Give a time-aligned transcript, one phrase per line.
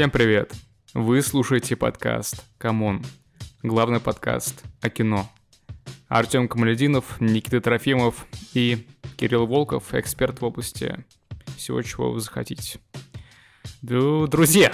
[0.00, 0.54] Всем привет!
[0.94, 3.04] Вы слушаете подкаст «Камон».
[3.62, 5.30] Главный подкаст о кино.
[6.08, 8.86] Артем Камалединов, Никита Трофимов и
[9.18, 11.04] Кирилл Волков, эксперт в области
[11.58, 12.80] всего, чего вы захотите.
[13.82, 14.72] Друзья,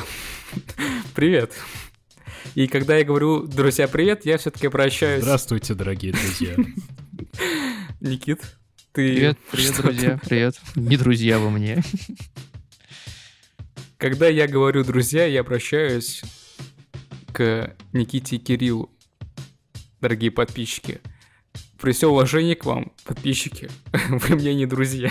[1.17, 1.55] привет!
[2.55, 5.25] И когда я говорю «друзья, привет», я все-таки обращаюсь...
[5.25, 6.55] Здравствуйте, дорогие друзья.
[8.01, 8.43] Никит,
[8.93, 9.13] ты...
[9.13, 10.55] Привет, привет, друзья, привет.
[10.77, 11.83] Не друзья вы мне.
[13.99, 16.21] Когда я говорю «друзья», я обращаюсь
[17.33, 18.91] к Никите и Кириллу.
[20.03, 21.01] Дорогие подписчики,
[21.81, 23.71] при всем уважении к вам, подписчики,
[24.11, 25.11] вы мне не друзья.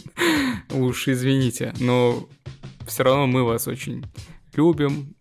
[0.70, 2.26] Уж извините, но
[2.86, 4.02] все равно мы вас очень
[4.54, 5.14] любим,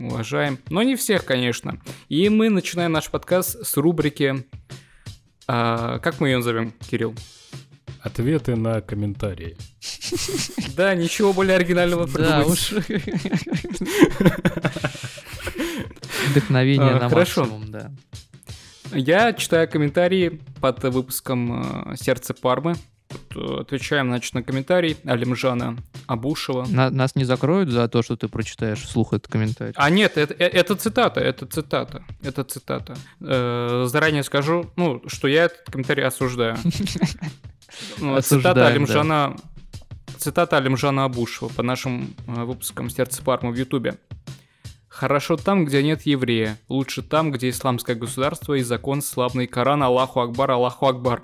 [0.00, 0.58] уважаем.
[0.68, 1.80] Но не всех, конечно.
[2.08, 4.44] И мы начинаем наш подкаст с рубрики...
[5.46, 7.14] А, как мы ее назовем, Кирилл?
[8.06, 9.56] Ответы на комментарии.
[10.76, 12.72] Да, ничего более оригинального Да уж.
[16.30, 17.90] Вдохновение А, на максимум, да.
[18.92, 22.76] Я читаю комментарии под выпуском э, «Сердце Пармы».
[23.08, 25.76] Тут, э, Отвечаем, значит, на комментарий Алимжана
[26.06, 26.64] Абушева.
[26.68, 29.74] На- нас не закроют за то, что ты прочитаешь вслух этот комментарий.
[29.76, 32.96] А нет, это, э- это цитата, это цитата, это цитата.
[33.20, 36.56] Э, заранее скажу, ну, что я этот комментарий осуждаю.
[38.22, 39.36] Цитата Алимжана,
[40.18, 43.98] цитата Алимжана Абушева по нашим э, выпускам «Сердце Пармы» в Ютубе.
[44.88, 46.58] Хорошо там, где нет еврея.
[46.68, 49.82] Лучше там, где исламское государство и закон славный Коран.
[49.82, 51.20] Аллаху Акбар, Аллаху Акбар.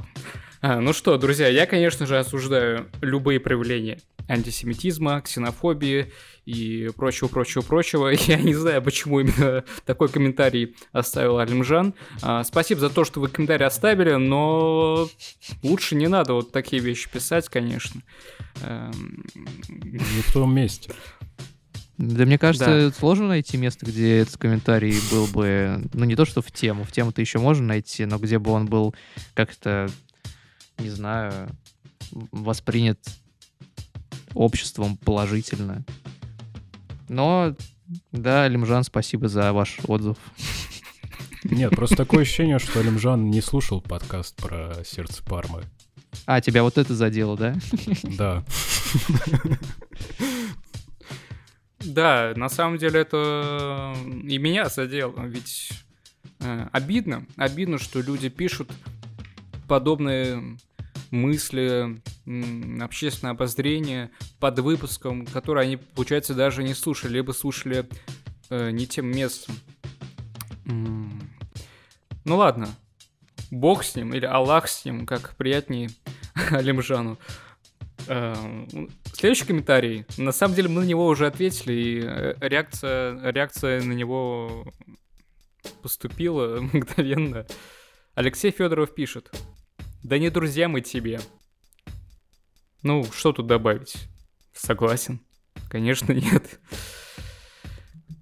[0.63, 6.13] А, ну что, друзья, я, конечно же, осуждаю любые проявления антисемитизма, ксенофобии
[6.47, 8.09] и прочего, прочего, прочего.
[8.27, 11.95] Я не знаю, почему именно такой комментарий оставил Алимжан.
[12.23, 15.09] А, спасибо за то, что вы комментарий оставили, но
[15.65, 18.01] лучше не надо вот такие вещи писать, конечно.
[18.63, 19.25] Эм,
[19.69, 20.93] Не в том месте.
[21.99, 26.41] Да мне кажется, сложно найти место, где этот комментарий был бы, ну не то что
[26.41, 28.95] в тему, в тему-то еще можно найти, но где бы он был
[29.35, 29.89] как-то,
[30.83, 31.49] не знаю,
[32.11, 32.99] воспринят
[34.35, 35.85] обществом положительно.
[37.09, 37.55] Но,
[38.11, 40.17] да, Лимжан, спасибо за ваш отзыв.
[41.45, 45.65] Нет, просто такое ощущение, что Алимжан не слушал подкаст про сердце Пармы.
[46.27, 47.57] А, тебя вот это задело, да?
[48.17, 48.45] Да.
[51.85, 55.73] Да, на самом деле это и меня задело, ведь
[56.39, 58.71] э, обидно, обидно, что люди пишут
[59.67, 60.59] подобные
[61.13, 62.01] мысли,
[62.83, 67.87] общественное обозрение под выпуском, который они, получается, даже не слушали, либо слушали
[68.51, 69.55] э, не тем местом.
[70.65, 72.69] Ну ладно,
[73.51, 75.91] Бог с ним или Аллах с ним, как приятнее
[76.51, 77.19] Алимжану.
[78.09, 78.35] Э,
[79.13, 80.07] Следующий комментарий.
[80.17, 84.73] На самом деле мы на него уже ответили, и э, реакция, реакция на него
[85.83, 87.47] поступила мгновенно.
[88.15, 89.31] Алексей Федоров пишет.
[90.03, 91.21] Да не друзья мы тебе.
[92.83, 93.95] Ну, что тут добавить?
[94.53, 95.21] Согласен.
[95.69, 96.61] Конечно, нет.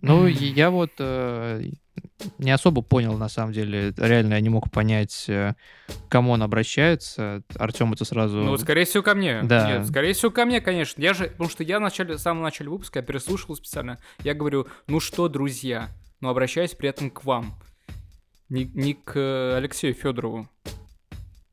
[0.02, 1.62] Ну, я вот э,
[2.38, 3.94] не особо понял, на самом деле.
[3.96, 5.54] Реально я не мог понять, э,
[5.88, 7.42] к кому он обращается.
[7.56, 8.38] Артем это сразу...
[8.38, 9.42] Ну, скорее всего, ко мне.
[9.42, 9.78] Да.
[9.78, 11.00] Нет, скорее всего, ко мне, конечно.
[11.00, 13.98] Я же, потому что я в, начале, в самом начале выпуска, я переслушал специально.
[14.22, 15.88] Я говорю, ну что, друзья,
[16.20, 17.54] но обращаюсь при этом к вам.
[18.48, 20.48] Не, не к э, Алексею Федорову.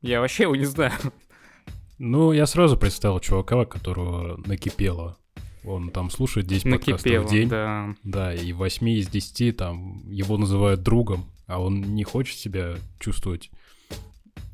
[0.00, 0.92] Я вообще его не знаю.
[1.98, 5.16] Ну, я сразу представил чувака, которого накипело.
[5.64, 7.48] Он там слушает 10 подкастов Накипело, в день.
[7.48, 7.94] да.
[8.04, 13.50] Да, и 8 из 10 там его называют другом, а он не хочет себя чувствовать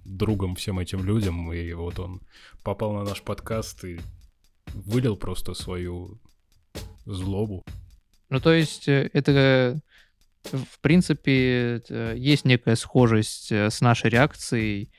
[0.05, 2.20] другом всем этим людям, и вот он
[2.62, 4.00] попал на наш подкаст и
[4.73, 6.19] вылил просто свою
[7.05, 7.64] злобу.
[8.31, 14.90] Ну, то есть э, это, э, в принципе, э, есть некая схожесть с нашей реакцией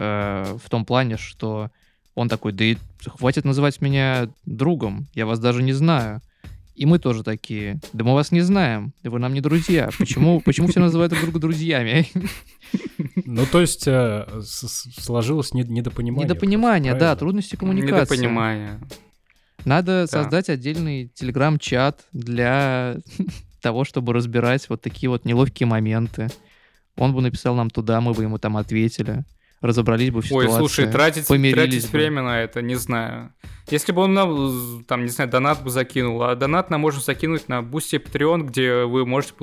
[0.00, 1.70] э, в том плане, что
[2.14, 6.20] он такой, да и хватит называть меня другом, я вас даже не знаю.
[6.74, 9.90] И мы тоже такие, да мы вас не знаем, да вы нам не друзья.
[9.98, 12.08] Почему, почему все называют друг друга друзьями?
[13.26, 16.24] Ну, то есть э, сложилось не- недопонимание.
[16.26, 18.14] Недопонимание, да, трудности коммуникации.
[18.16, 18.80] Недопонимание.
[19.66, 22.96] Надо создать отдельный телеграм-чат для
[23.60, 26.28] того, чтобы разбирать вот такие вот неловкие моменты.
[26.96, 29.24] Он бы написал нам туда, мы бы ему там ответили.
[29.60, 30.58] Разобрались бы в Ой, ситуации.
[30.58, 31.98] слушай, тратить, тратить бы.
[31.98, 33.34] время на это, не знаю.
[33.68, 37.48] Если бы он нам, там, не знаю, донат бы закинул, а донат нам можно закинуть
[37.48, 39.34] на Boosty Patreon, где вы можете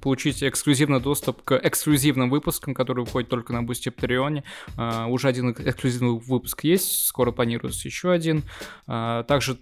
[0.00, 4.42] получить эксклюзивный доступ к эксклюзивным выпускам, которые выходят только на Boosty Patreon.
[4.76, 8.44] А, уже один эксклюзивный выпуск есть, скоро планируется еще один.
[8.86, 9.58] А, также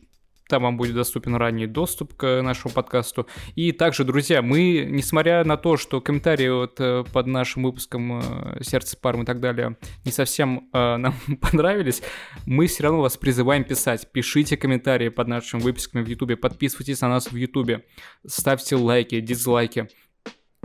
[0.49, 3.27] там вам будет доступен ранний доступ к нашему подкасту.
[3.55, 8.63] И также, друзья, мы, несмотря на то, что комментарии вот э, под нашим выпуском э,
[8.63, 12.03] «Сердце Парм» и так далее не совсем э, нам понравились,
[12.47, 14.11] мы все равно вас призываем писать.
[14.13, 17.85] Пишите комментарии под нашими выпусками в Ютубе, подписывайтесь на нас в Ютубе,
[18.27, 19.89] ставьте лайки, дизлайки.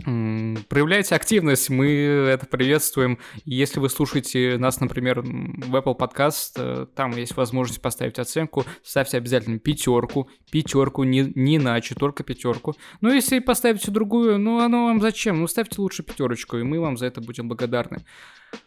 [0.02, 3.18] Проявляйте активность, мы это приветствуем.
[3.44, 9.16] Если вы слушаете нас, например, в Apple Podcast, э, там есть возможность поставить оценку, ставьте
[9.16, 12.74] обязательно пятерку, пятерку, не, не иначе, только пятерку.
[13.00, 15.40] Но если поставите другую, ну оно вам зачем?
[15.40, 18.04] Ну ставьте лучше пятерочку, и мы вам за это будем благодарны.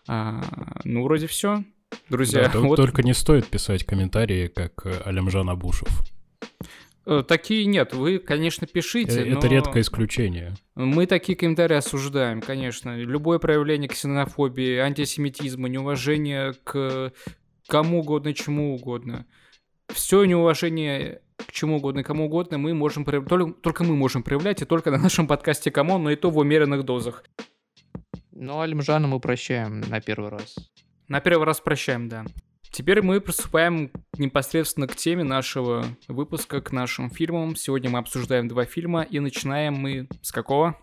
[0.07, 0.41] А,
[0.83, 1.63] ну, вроде все.
[2.09, 2.75] Друзья, да, вот...
[2.75, 5.89] только не стоит писать комментарии, как э, Алямжан Абушев.
[7.06, 9.20] Э, такие нет, вы, конечно, пишите.
[9.20, 9.54] Э, это но...
[9.54, 10.56] редкое исключение.
[10.76, 12.98] Мы такие комментарии осуждаем, конечно.
[12.98, 17.12] Любое проявление ксенофобии, антисемитизма, неуважения к
[17.68, 19.26] кому угодно, чему угодно.
[19.88, 24.62] Все неуважение к чему угодно, кому угодно мы можем проявлять, только, только мы можем проявлять,
[24.62, 27.24] и только на нашем подкасте Камон, но и то в умеренных дозах.
[28.32, 30.56] Ну, Алимжана мы прощаем на первый раз.
[31.08, 32.26] На первый раз прощаем, да.
[32.74, 37.56] Теперь мы приступаем непосредственно к теме нашего выпуска, к нашим фильмам.
[37.56, 40.75] Сегодня мы обсуждаем два фильма, и начинаем мы с какого?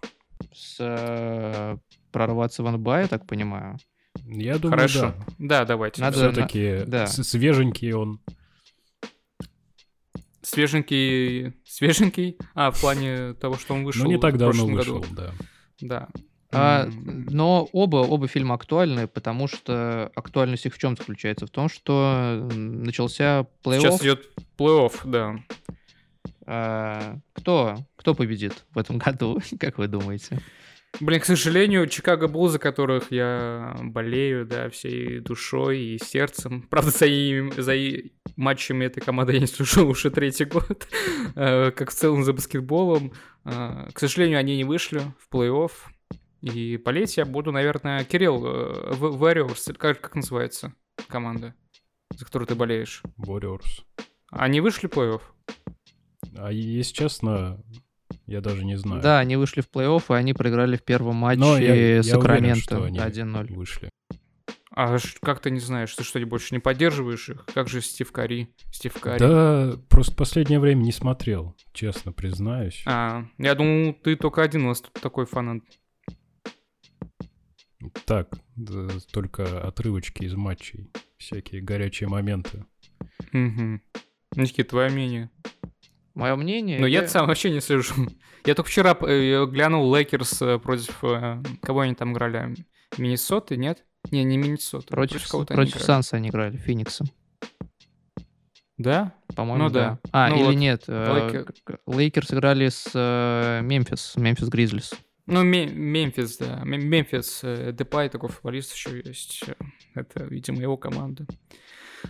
[0.54, 1.76] С э,
[2.12, 3.76] «Прорваться в НБА», я так понимаю.
[4.24, 5.14] Я думаю, Хорошо.
[5.40, 6.00] Да, да давайте.
[6.00, 7.08] Надо, Все-таки да.
[7.08, 8.20] свеженький он.
[10.42, 12.38] Свеженький, свеженький?
[12.54, 15.14] А, в плане того, что он вышел Ну, не так давно вышел, году.
[15.16, 15.32] да.
[15.80, 16.08] Да.
[16.52, 21.46] А, но оба, оба фильма актуальны, потому что актуальность их в чем заключается?
[21.46, 23.80] В том, что начался плей-офф.
[23.80, 25.36] Сейчас идет плей-офф, да.
[26.46, 30.40] А, кто, кто победит в этом году, как вы думаете?
[30.98, 36.62] Блин, к сожалению, Чикаго Булл, за которых я болею, да, всей душой и сердцем.
[36.68, 40.88] Правда, за, и, за и матчами этой команды я не слежу уже третий год,
[41.36, 43.12] э, как в целом за баскетболом.
[43.44, 45.70] Э, к сожалению, они не вышли в плей-офф.
[46.40, 50.74] И болеть я буду, наверное, Кирилл, э, Warriors, как, как называется
[51.08, 51.54] команда,
[52.14, 53.02] за которую ты болеешь?
[53.18, 53.84] Warriors.
[54.30, 55.20] Они вышли в плей-офф?
[56.36, 57.62] А если честно,
[58.26, 59.02] я даже не знаю.
[59.02, 63.52] Да, они вышли в плей-офф, и они проиграли в первом матче Но я, Сакраменто 1-0.
[63.52, 63.90] Вышли.
[64.72, 67.44] А как ты не знаешь, ты что, больше не поддерживаешь их?
[67.52, 68.54] Как же Стив Кари?
[68.70, 69.18] Стив Кари?
[69.18, 72.82] Да, просто последнее время не смотрел, честно признаюсь.
[72.86, 75.62] А, я думал, ты только один у нас тут такой фанат.
[78.04, 78.38] Так,
[79.12, 82.64] только отрывочки из матчей, всякие горячие моменты.
[83.32, 83.80] Угу.
[84.36, 85.30] Никита, твое мнение?
[86.14, 86.78] Мое мнение?
[86.78, 87.94] Ну, я сам вообще не слежу.
[88.44, 91.04] Я только вчера э, глянул Лейкерс э, против...
[91.04, 92.54] Э, кого они там играли?
[92.96, 93.84] Миннесоты, нет?
[94.10, 94.86] Не, не Миннесота.
[94.86, 97.08] Против, против, против Санз они играли, Фениксом.
[98.78, 99.12] Да?
[99.36, 100.00] По-моему, ну, да.
[100.04, 100.10] да.
[100.10, 100.84] А, ну, или вот нет.
[100.88, 101.52] Лейкер...
[101.86, 104.94] Лейкерс играли с Мемфис, Мемфис Гризлис.
[105.30, 106.60] Ну, Мемфис, да.
[106.64, 109.44] Мемфис, э, Депай такой футболист еще есть.
[109.94, 111.26] Это, видимо, его команда.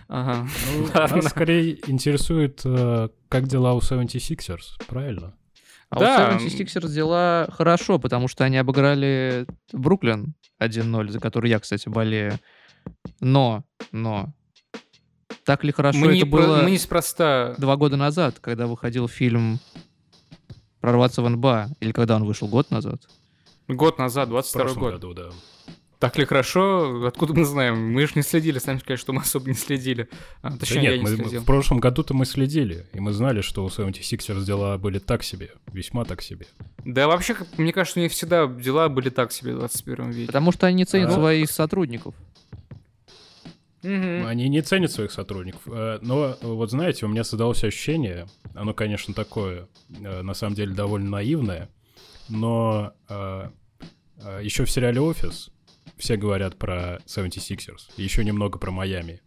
[0.07, 0.47] Ага.
[0.75, 5.35] Ну, нас скорее интересует, э, как дела у 76ers, правильно?
[5.89, 6.37] А да.
[6.37, 12.39] у 76ers дела хорошо, потому что они обыграли Бруклин 1-0, за который я, кстати, болею.
[13.19, 14.33] Но, но,
[15.43, 17.55] так ли хорошо мы это не было про, мы неспроста...
[17.57, 19.59] два года назад, когда выходил фильм
[20.81, 21.69] прорваться в НБА?
[21.79, 22.47] Или когда он вышел?
[22.47, 23.01] Год назад?
[23.67, 24.93] Год назад, 22 год.
[24.93, 25.29] году, да.
[26.01, 27.05] Так ли хорошо?
[27.05, 27.93] Откуда мы знаем?
[27.93, 30.09] Мы же не следили, сами сказали, что мы особо не следили.
[30.41, 31.41] А, точнее, да нет, я не мы, следил.
[31.41, 35.51] в прошлом году-то мы следили, и мы знали, что у 76ers дела были так себе,
[35.71, 36.47] весьма так себе.
[36.83, 40.27] Да вообще, мне кажется, у них всегда дела были так себе в 21 веке.
[40.27, 41.13] Потому что они не ценят а?
[41.13, 42.15] своих сотрудников.
[43.83, 44.27] Угу.
[44.27, 45.61] Они не ценят своих сотрудников.
[45.67, 50.73] Э, но вот знаете, у меня создалось ощущение, оно, конечно, такое, э, на самом деле,
[50.73, 51.69] довольно наивное,
[52.29, 53.49] но э,
[54.41, 55.49] еще в сериале «Офис»
[55.97, 59.21] все говорят про 76ers, и еще немного про Майами.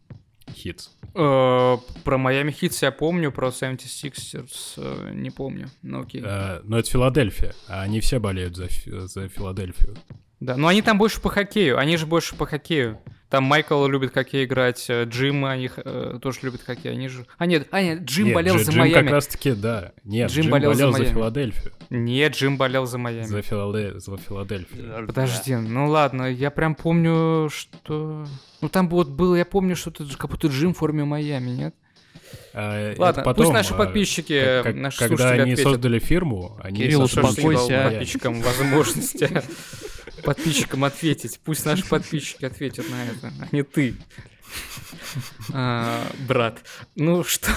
[0.52, 0.90] Хитс.
[1.14, 6.20] Про Майами Хитс я помню, про 76ers не помню, но окей.
[6.20, 8.68] Но это Филадельфия, а они все болеют за,
[9.06, 9.96] за Филадельфию.
[10.45, 12.99] Да, но они там больше по хоккею, они же больше по хоккею.
[13.31, 16.93] Там Майкл любит хоккей играть, э, Джим они э, тоже любят хоккей.
[16.93, 17.27] Они же...
[17.39, 19.03] А нет, а нет, Джим нет, болел Дж, за Джим Майами.
[19.03, 19.93] как раз-таки, да.
[20.05, 21.73] Нет, Джим, Джим болел, болел за, за Филадельфию.
[21.91, 23.25] Нет, Джим болел за Майами.
[23.25, 23.99] За, Филадель...
[23.99, 25.07] за Филадельфию.
[25.07, 28.25] Подожди, ну ладно, я прям помню, что...
[28.61, 31.75] Ну там вот было, я помню, что это как будто Джим в форме Майами, нет?
[32.53, 35.65] А, Ладно, потом, пусть наши подписчики, как, наши когда они ответят.
[35.65, 37.91] создали фирму, они Кирилл, успокойся.
[37.91, 39.43] подписчикам возможности
[40.25, 41.40] подписчикам ответить.
[41.45, 43.95] Пусть наши подписчики ответят на это, а не ты.
[45.52, 46.62] А, Брат,
[46.97, 47.50] ну что?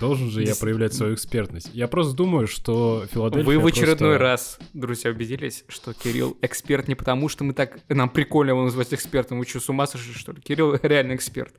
[0.00, 1.70] Должен же я проявлять свою экспертность.
[1.72, 6.88] Я просто думаю, что Филадельфия Вы в очередной просто- раз, друзья, убедились, что Кирилл эксперт
[6.88, 7.78] не потому, что мы так...
[7.88, 9.38] Нам прикольно его называть экспертом.
[9.38, 10.40] Вы что, с ума сошли, что ли?
[10.40, 11.54] Кирилл реально эксперт.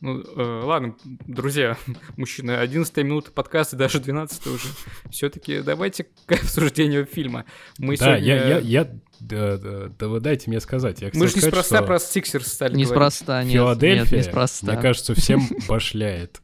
[0.00, 1.76] Ну, э, ладно, друзья,
[2.16, 4.68] мужчины, 11 минута подкаста, даже 12 уже.
[5.10, 7.46] Все-таки давайте к обсуждению фильма.
[7.78, 8.26] Мы Да, сегодня...
[8.26, 11.00] я, я, я, да, да, да вы дайте мне сказать.
[11.00, 12.76] Я хотел Мы же сказать, неспроста что про Сиксерс стали.
[12.76, 14.72] Неспроста, нет, Филадельфия, нет, неспроста.
[14.72, 16.40] мне кажется, всем башляет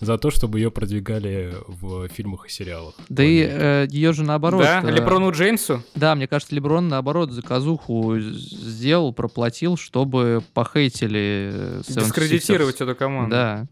[0.00, 2.94] за то, чтобы ее продвигали в фильмах и сериалах.
[3.08, 4.62] Да и ее же наоборот.
[4.62, 5.82] Да, э, Леброну Джеймсу?
[5.94, 12.04] Да, мне кажется, Леброн наоборот заказуху сделал, проплатил, чтобы похейтили э, 76ers.
[12.04, 13.30] Дискредитировать эту команду.
[13.30, 13.66] Да.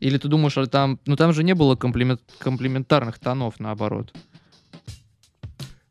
[0.00, 0.98] Или ты думаешь, а там...
[1.06, 4.12] Ну там же не было комплимент- комплиментарных тонов, наоборот.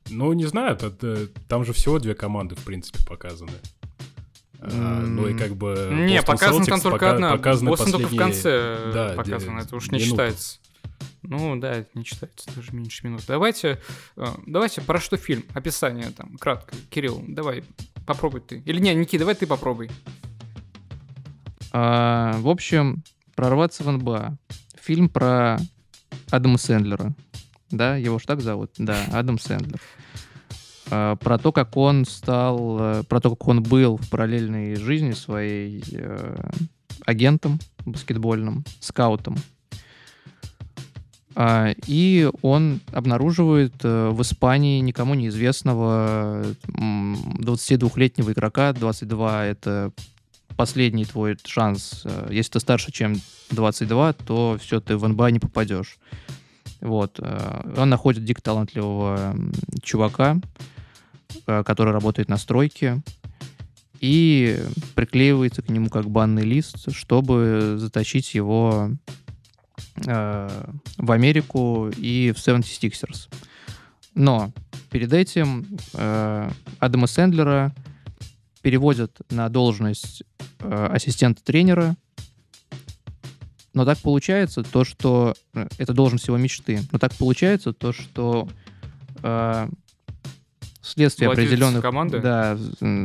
[0.10, 3.54] Ну, не знаю, это- это- там же всего две команды, в принципе, показаны.
[4.66, 5.90] А, ну и как бы...
[5.92, 7.38] Не, Boston показана там только пока- одна.
[7.38, 9.60] Бостон только в конце да, показано.
[9.60, 10.10] де- Это уж не минуту.
[10.10, 10.60] считается.
[11.22, 13.24] Ну да, это не считается, даже меньше минут.
[13.28, 13.80] Давайте,
[14.18, 15.44] э, давайте, про что фильм?
[15.54, 16.76] Описание там, кратко.
[16.90, 17.64] Кирилл, давай,
[18.06, 18.62] попробуй ты.
[18.66, 19.90] Или не, Ники, давай ты попробуй.
[21.72, 23.04] А, в общем,
[23.36, 24.38] «Прорваться в НБА».
[24.80, 25.58] Фильм про
[26.30, 27.14] Адама Сэндлера.
[27.72, 28.72] Да, его ж так зовут?
[28.78, 29.80] Да, Адам Сэндлер.
[30.96, 32.78] А, про то, как он стал...
[32.80, 36.36] э, Про то, как он был в параллельной жизни своей э,
[37.06, 39.36] агентом баскетбольным, скаутом.
[41.36, 46.46] А, И он обнаруживает э, в Испании никому неизвестного
[46.78, 48.72] м, 22-летнего игрока.
[48.74, 49.92] 22— это
[50.56, 52.04] последний твой шанс.
[52.06, 53.16] Э, Если ты старше, чем
[53.50, 55.98] 22, то все, ты в НБА не попадешь.
[56.82, 57.20] Вот.
[57.20, 59.36] э, Он находит дико талантливого
[59.82, 60.40] чувака, э,
[61.46, 63.02] который работает на стройке,
[64.04, 64.60] и
[64.96, 68.92] приклеивается к нему как банный лист, чтобы затащить его
[70.06, 70.66] э,
[70.98, 73.30] в Америку и в 76ers.
[74.14, 74.52] Но
[74.92, 77.74] перед этим э, Адама Сэндлера
[78.62, 80.24] переводят на должность
[80.60, 81.96] э, ассистента тренера.
[83.74, 86.82] Но так получается то, что э, это должность его мечты.
[86.92, 88.50] Но так получается то, что
[89.24, 89.70] э,
[90.84, 92.20] вследствие Владелец определенных команды?
[92.20, 92.58] Да,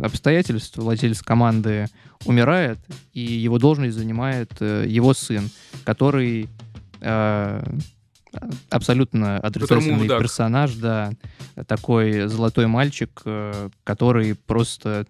[0.03, 1.87] обстоятельств владелец команды
[2.25, 2.79] умирает,
[3.15, 5.49] и его должность занимает э, его сын,
[5.85, 6.49] который
[7.01, 7.63] э,
[8.69, 11.13] абсолютно отрицательный персонаж, да,
[11.67, 15.07] такой золотой мальчик, э, который просто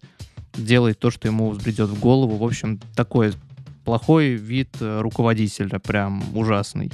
[0.55, 2.37] делает то, что ему взбредет в голову.
[2.37, 3.33] В общем, такой
[3.85, 6.91] плохой вид э, руководителя, прям ужасный.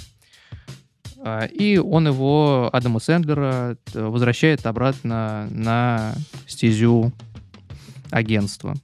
[1.27, 6.15] А, И он его, Адама Сэндлера, т- возвращает обратно на
[6.47, 7.13] стезю
[8.11, 8.75] агентства.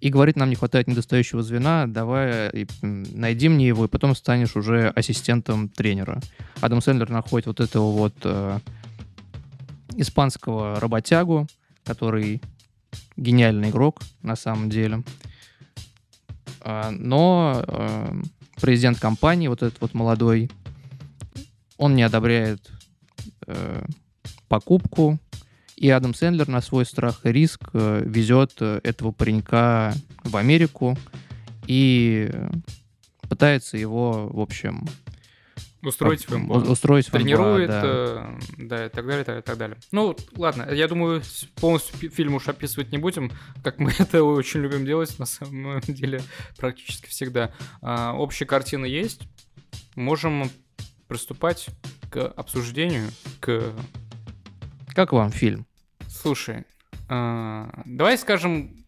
[0.00, 4.90] И говорит, нам не хватает недостающего звена, давай найди мне его, и потом станешь уже
[4.90, 6.20] ассистентом тренера.
[6.60, 8.58] Адам Сэндлер находит вот этого вот э,
[9.96, 11.46] испанского работягу,
[11.84, 12.42] который
[13.16, 15.02] гениальный игрок на самом деле.
[16.60, 18.22] А, Но э,
[18.60, 20.50] президент компании, вот этот вот молодой,
[21.76, 22.70] он не одобряет
[23.46, 23.84] э,
[24.48, 25.18] покупку,
[25.76, 30.96] и Адам Сэндлер на свой страх и риск э, везет э, этого паренька в Америку
[31.66, 32.30] и
[33.28, 34.86] пытается его, в общем,
[35.82, 37.82] Устроить у- устроить НБА, Тренирует, да.
[37.84, 39.76] э, да, и так далее, и так, и так далее.
[39.92, 41.22] Ну, ладно, я думаю,
[41.60, 43.30] полностью фильм уж описывать не будем,
[43.62, 46.22] как мы это очень любим делать, на самом деле,
[46.56, 47.52] практически всегда.
[47.82, 49.20] А, общая картина есть,
[49.94, 50.50] можем
[51.08, 51.68] приступать
[52.10, 53.10] к обсуждению,
[53.40, 53.72] к...
[54.94, 55.66] Как вам фильм?
[56.08, 56.64] Слушай,
[57.08, 58.86] а, давай скажем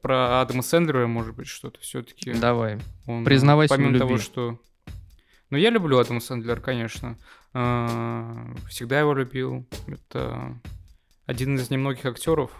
[0.00, 2.32] про Адама Сэндлера, может быть, что-то все-таки.
[2.32, 2.78] Давай.
[3.06, 4.24] Он, Признавайся помимо того, любви.
[4.24, 4.58] что...
[5.50, 7.18] Ну, я люблю Адама Сэндлера, конечно.
[7.52, 9.68] А, Всегда его любил.
[9.86, 10.60] Это
[11.26, 12.50] один из немногих актеров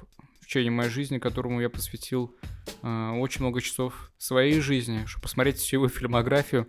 [0.41, 2.37] в течение моей жизни, которому я посвятил
[2.83, 6.69] а, очень много часов своей жизни, чтобы посмотреть всю его фильмографию.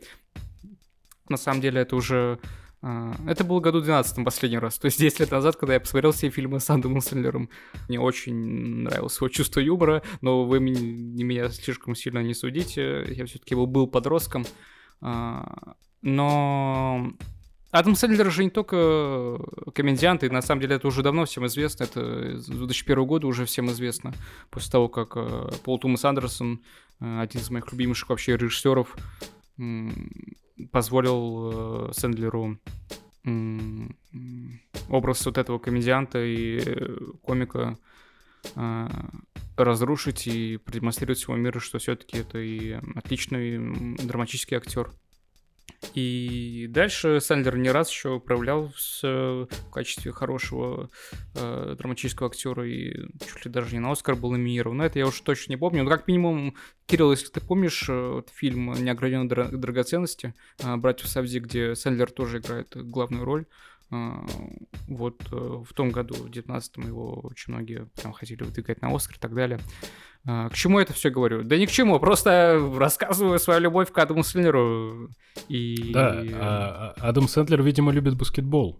[1.34, 2.38] На самом деле, это уже...
[2.84, 4.78] а, Это было году 12 последний раз.
[4.78, 7.50] То есть 10 лет назад, когда я посмотрел все фильмы с Адамом Сэндлером,
[7.90, 8.36] мне очень
[8.84, 13.04] нравилось его чувство юмора, но вы меня, слишком сильно не судите.
[13.10, 14.46] Я все-таки был, был подростком.
[15.02, 15.74] А,
[16.04, 17.14] Но
[17.72, 19.40] Адам Сэндлер же не только
[19.74, 21.86] комедиант, и на самом деле это уже давно всем известно.
[21.86, 24.14] Это с 2001 года уже всем известно.
[24.52, 26.62] После того, как э, Пол Томас Андерсон,
[27.00, 28.96] э, один из моих любимейших вообще режиссеров,
[30.72, 32.60] позволил э, Сэндлеру
[34.90, 37.78] образ вот этого комедианта и э, комика
[38.56, 38.88] э,
[39.56, 44.92] разрушить и продемонстрировать всему миру, что все-таки это и отличный драматический актер.
[45.94, 50.90] И дальше Сэндлер не раз еще проявлялся в качестве хорошего
[51.36, 54.78] э, драматического актера и чуть ли даже не на Оскар был номинирован.
[54.78, 55.84] Но это я уж точно не помню.
[55.84, 61.08] Но как минимум, Кирилл, если ты помнишь э, вот фильм «Неограненные дра- драгоценности» э, «Братьев
[61.08, 63.46] Савди», где Сэндлер тоже играет главную роль,
[63.90, 69.18] вот э, в том году, в 19-м, его очень многие прям хотели выдвигать на Оскар
[69.18, 69.60] и так далее.
[70.26, 71.44] А, к чему это все говорю?
[71.44, 75.10] Да ни к чему, просто рассказываю свою любовь к Адаму Сэндлеру.
[75.48, 75.92] И...
[75.94, 78.80] Да, а, а Адам Сэндлер, видимо, любит баскетбол.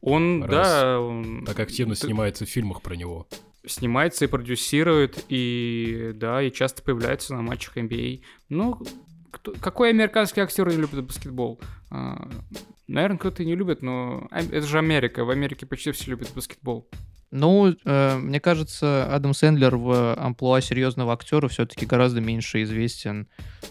[0.00, 1.00] Он, Раз да...
[1.00, 1.44] Он...
[1.44, 2.06] Так активно Ты...
[2.06, 3.28] снимается в фильмах про него.
[3.66, 8.22] Снимается и продюсирует, и да, и часто появляется на матчах NBA.
[8.48, 8.80] Ну,
[9.30, 11.60] кто, какой американский актер не любит баскетбол?
[11.90, 12.28] А,
[12.88, 15.24] наверное, кто-то и не любит, но это же Америка.
[15.24, 16.88] В Америке почти все любят баскетбол.
[17.32, 23.28] Ну, э, мне кажется, Адам Сэндлер в амплуа серьезного актера все-таки гораздо меньше известен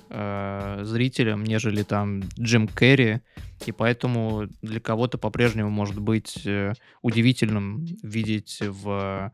[0.10, 3.20] э, зрителям, нежели там Джим Керри,
[3.66, 9.34] и поэтому для кого-то по-прежнему может быть э, удивительным видеть в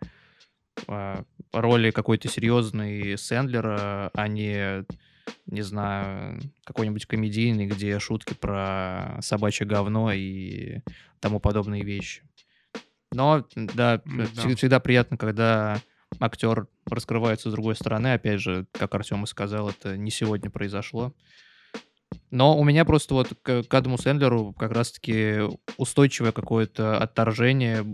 [0.88, 4.86] э, роли какой-то серьезной Сэндлера, а не
[5.48, 10.80] не знаю, какой-нибудь комедийный, где шутки про собачье говно и
[11.20, 12.24] тому подобные вещи.
[13.12, 14.56] Но, да, да.
[14.56, 15.80] Всегда, приятно, когда
[16.20, 18.14] актер раскрывается с другой стороны.
[18.14, 21.14] Опять же, как Артем и сказал, это не сегодня произошло.
[22.32, 25.40] Но у меня просто вот к, к Адаму Сэндлеру как раз-таки
[25.78, 27.86] устойчивое какое-то отторжение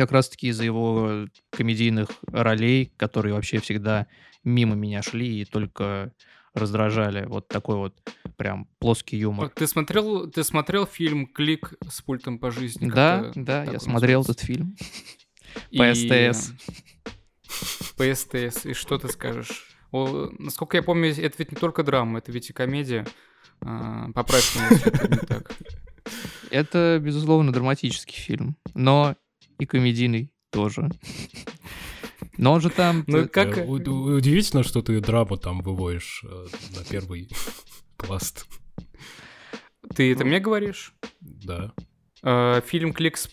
[0.00, 4.06] как раз-таки из-за его комедийных ролей, которые вообще всегда
[4.44, 6.12] мимо меня шли и только
[6.54, 7.26] раздражали.
[7.26, 7.96] Вот такой вот
[8.36, 9.50] прям плоский юмор.
[9.50, 12.90] Ты смотрел, ты смотрел фильм «Клик с пультом по жизни»?
[12.90, 14.76] Да, да, я смотрел этот фильм.
[15.76, 16.52] По СТС.
[17.96, 18.66] По СТС.
[18.66, 19.76] И что ты скажешь?
[19.92, 23.06] О, насколько я помню, это ведь не только драма, это ведь и комедия.
[23.60, 25.52] А, поправь меня, если это не так.
[26.50, 29.16] Это, безусловно, драматический фильм, но
[29.60, 30.90] и комедийный тоже.
[32.36, 33.04] Но он же там...
[33.06, 33.58] Ну, как...
[33.58, 36.46] Э, удивительно, что ты драму там выводишь э,
[36.76, 37.28] на первый
[37.98, 38.46] пласт.
[39.94, 40.94] Ты это мне говоришь?
[41.20, 41.74] Да.
[42.22, 43.28] Э, фильм «Клик с,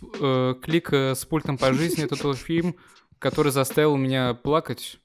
[0.61, 2.75] «Клик с пультом по жизни»— это тот фильм,
[3.17, 4.99] который заставил меня плакать,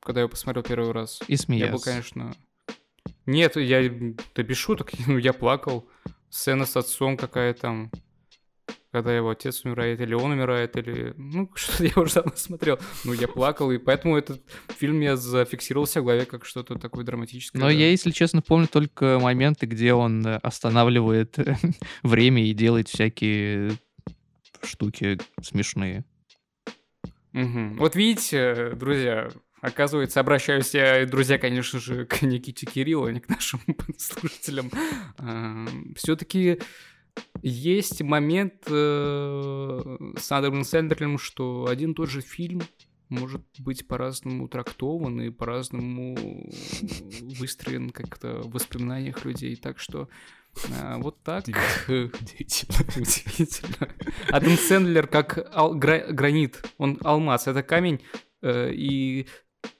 [0.00, 1.20] когда я посмотрел первый раз.
[1.26, 1.66] И смеяться.
[1.66, 2.34] Я был, конечно...
[3.26, 3.90] Нет, я...
[4.34, 5.88] Да без шуток, ну, я плакал.
[6.30, 7.90] Сцена с отцом какая там
[8.90, 11.14] когда его отец умирает, или он умирает, или...
[11.16, 12.78] Ну, что-то я уже давно смотрел.
[13.04, 14.42] Ну, я плакал, и поэтому этот
[14.76, 17.60] фильм я зафиксировался в голове как что-то такое драматическое.
[17.60, 17.72] Но да.
[17.72, 21.36] я, если честно, помню только моменты, где он останавливает
[22.02, 23.72] время и делает всякие
[24.62, 26.04] штуки смешные.
[27.34, 27.76] Угу.
[27.78, 33.28] Вот видите, друзья, Оказывается, обращаюсь я, друзья, конечно же, к Никите Кириллу, а не к
[33.28, 33.60] нашим
[33.98, 34.70] слушателям.
[35.96, 36.60] Все-таки
[37.42, 42.62] есть момент э, с Адамом Сэндлером, что один и тот же фильм
[43.08, 46.16] может быть по-разному трактован и по-разному
[47.38, 49.56] выстроен как-то в воспоминаниях людей.
[49.56, 50.08] Так что
[50.68, 51.46] э, вот так.
[51.88, 52.78] Удивительно.
[52.96, 53.88] Удивительно.
[54.30, 58.00] Адам Сэндлер как ал- гра- гранит, он алмаз, это камень,
[58.42, 59.26] э, и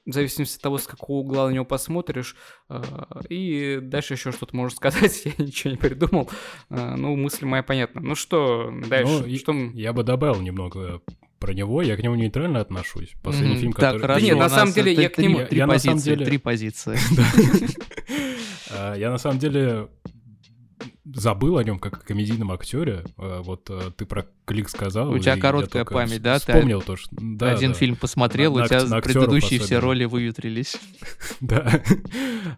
[0.06, 2.34] в зависимости от того, с какого угла на него посмотришь.
[2.68, 6.30] А, и дальше еще что-то можешь сказать, я ничего не придумал.
[6.70, 8.00] А, ну, мысль моя понятна.
[8.00, 9.24] Ну что, дальше?
[9.26, 9.52] Ну, что...
[9.74, 11.02] Я бы добавил немного
[11.38, 13.14] про него, я к нему нейтрально отношусь.
[13.22, 13.60] Последний mm-hmm.
[13.60, 13.92] фильм, который...
[13.92, 15.46] Так, хорошо, нет, на самом деле я к нему...
[15.46, 16.98] Три позиции, три позиции.
[18.70, 19.88] А, я на самом деле
[21.14, 23.04] забыл о нем как о комедийном актере.
[23.16, 25.10] Э, вот э, ты про клик сказал.
[25.10, 26.38] У тебя короткая память, да?
[26.38, 27.08] Вспомнил то, что...
[27.18, 27.78] Да, один да.
[27.78, 30.76] фильм посмотрел, на, у тебя на предыдущие все роли выветрились.
[31.40, 31.82] Да.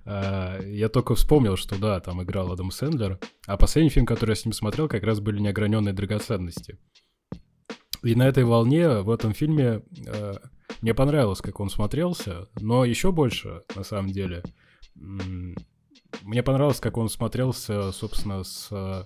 [0.04, 3.18] А, я только вспомнил, что да, там играл Адам Сэндлер.
[3.46, 6.78] А последний фильм, который я с ним смотрел, как раз были «Неограненные драгоценности».
[8.02, 10.34] И на этой волне в этом фильме э,
[10.80, 14.42] мне понравилось, как он смотрелся, но еще больше, на самом деле,
[16.22, 19.04] мне понравилось, как он смотрелся, собственно, с э,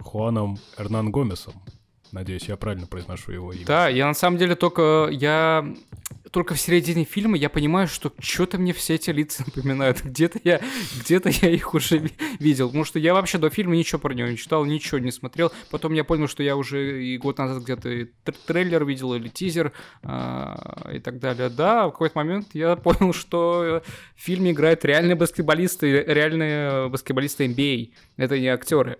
[0.00, 1.54] Хуаном Эрнан Гомесом.
[2.12, 3.66] Надеюсь, я правильно произношу его имя.
[3.66, 5.74] Да, я на самом деле только я
[6.30, 10.02] только в середине фильма я понимаю, что что-то мне все эти лица напоминают.
[10.02, 10.60] Где-то я,
[11.00, 12.68] где-то я их уже видел.
[12.68, 15.52] Потому что я вообще до фильма ничего про него не читал, ничего не смотрел.
[15.70, 20.94] Потом я понял, что я уже и год назад где-то трейлер видел или тизер э,
[20.94, 21.48] и так далее.
[21.48, 23.82] Да, в какой-то момент я понял, что
[24.16, 27.92] в фильме играют реальные баскетболисты, реальные баскетболисты NBA.
[28.16, 28.98] Это не актеры.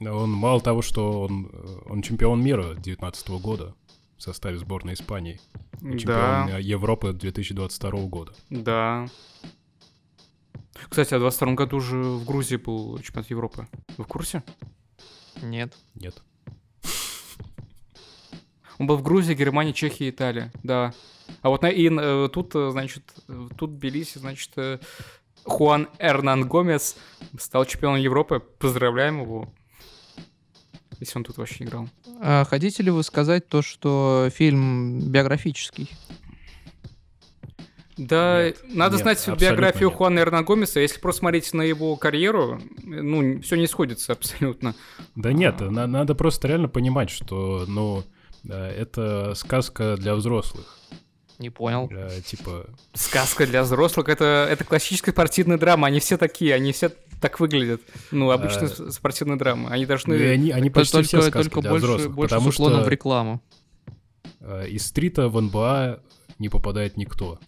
[0.00, 1.50] Он мало того, что он,
[1.86, 3.74] он чемпион мира 19 года.
[4.16, 5.40] в составе сборной Испании.
[5.80, 8.32] Да, Чемпион Европы 2022 года.
[8.50, 9.06] да.
[10.88, 13.66] Кстати, а в 22 году же в Грузии был чемпионат Европы.
[13.96, 14.42] Вы в курсе?
[15.42, 15.76] Нет.
[15.94, 16.22] Нет.
[18.78, 20.94] Он был в Грузии, Германии, Чехии, Италии, да.
[21.42, 24.78] А вот на, и, э, тут, э, значит, э, тут в Тбилиси, значит, э,
[25.44, 26.96] Хуан Эрнан Гомес
[27.38, 28.38] стал чемпионом Европы.
[28.38, 29.48] Поздравляем его.
[31.00, 31.88] Если он тут вообще играл.
[32.20, 35.88] А хотите ли вы сказать то, что фильм биографический?
[37.96, 39.98] Да, Нет, надо нет, знать биографию нет.
[39.98, 40.78] Хуана Эрнан Гомеса.
[40.78, 44.76] Если просто смотреть на его карьеру, ну, все не сходится абсолютно.
[45.16, 48.04] Да нет, на- надо просто реально понимать, что, ну,
[48.48, 50.78] э, это сказка для взрослых.
[51.38, 51.88] Не понял.
[51.92, 55.86] Э, Типа, Сказка для взрослых это, это классическая спортивная драма.
[55.86, 57.80] Они все такие, они все так выглядят.
[58.10, 58.90] Ну, обычно А.
[58.90, 59.70] спортивная драма.
[59.70, 60.16] Они должны.
[60.16, 62.52] ну, и они, они Только- почти все только, сказки только для больше, взрослых, больше потому
[62.52, 63.40] что в рекламу.
[64.40, 66.00] э, из стрита в НБА
[66.40, 67.38] не попадает никто.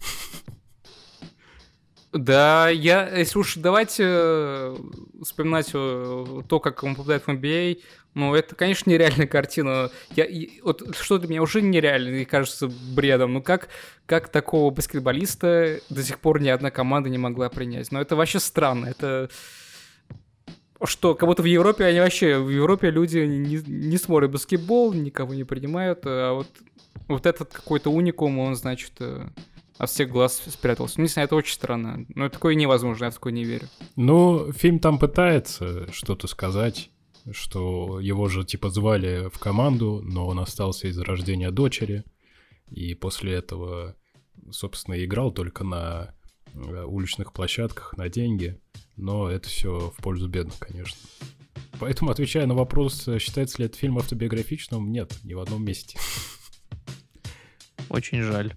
[2.13, 4.75] Да, я, если уж давайте э,
[5.23, 7.79] вспоминать э, то, как он попадает в NBA,
[8.13, 9.89] ну, это, конечно, нереальная картина.
[10.15, 13.33] Я, и вот что для меня уже нереально, и кажется бредом.
[13.33, 13.69] Ну, как,
[14.05, 17.89] как такого баскетболиста до сих пор ни одна команда не могла принять?
[17.93, 18.87] Ну, это вообще странно.
[18.87, 19.29] Это
[20.83, 25.33] что, как будто в Европе они вообще, в Европе люди не, не смотрят баскетбол, никого
[25.33, 26.47] не принимают, а вот,
[27.07, 29.27] вот этот какой-то уникум, он, значит, э,
[29.81, 30.95] от всех глаз спрятался.
[30.97, 32.05] Ну, Не знаю, это очень странно.
[32.09, 33.67] Но такое невозможно, я в такое не верю.
[33.95, 36.91] Ну, фильм там пытается что-то сказать,
[37.31, 42.03] что его же типа звали в команду, но он остался из-за рождения дочери,
[42.69, 43.95] и после этого,
[44.51, 46.13] собственно, играл только на
[46.53, 48.61] э, уличных площадках на деньги,
[48.97, 50.99] но это все в пользу бедных, конечно.
[51.79, 55.97] Поэтому, отвечая на вопрос, считается ли этот фильм автобиографичным, нет, ни в одном месте.
[57.89, 58.53] Очень жаль.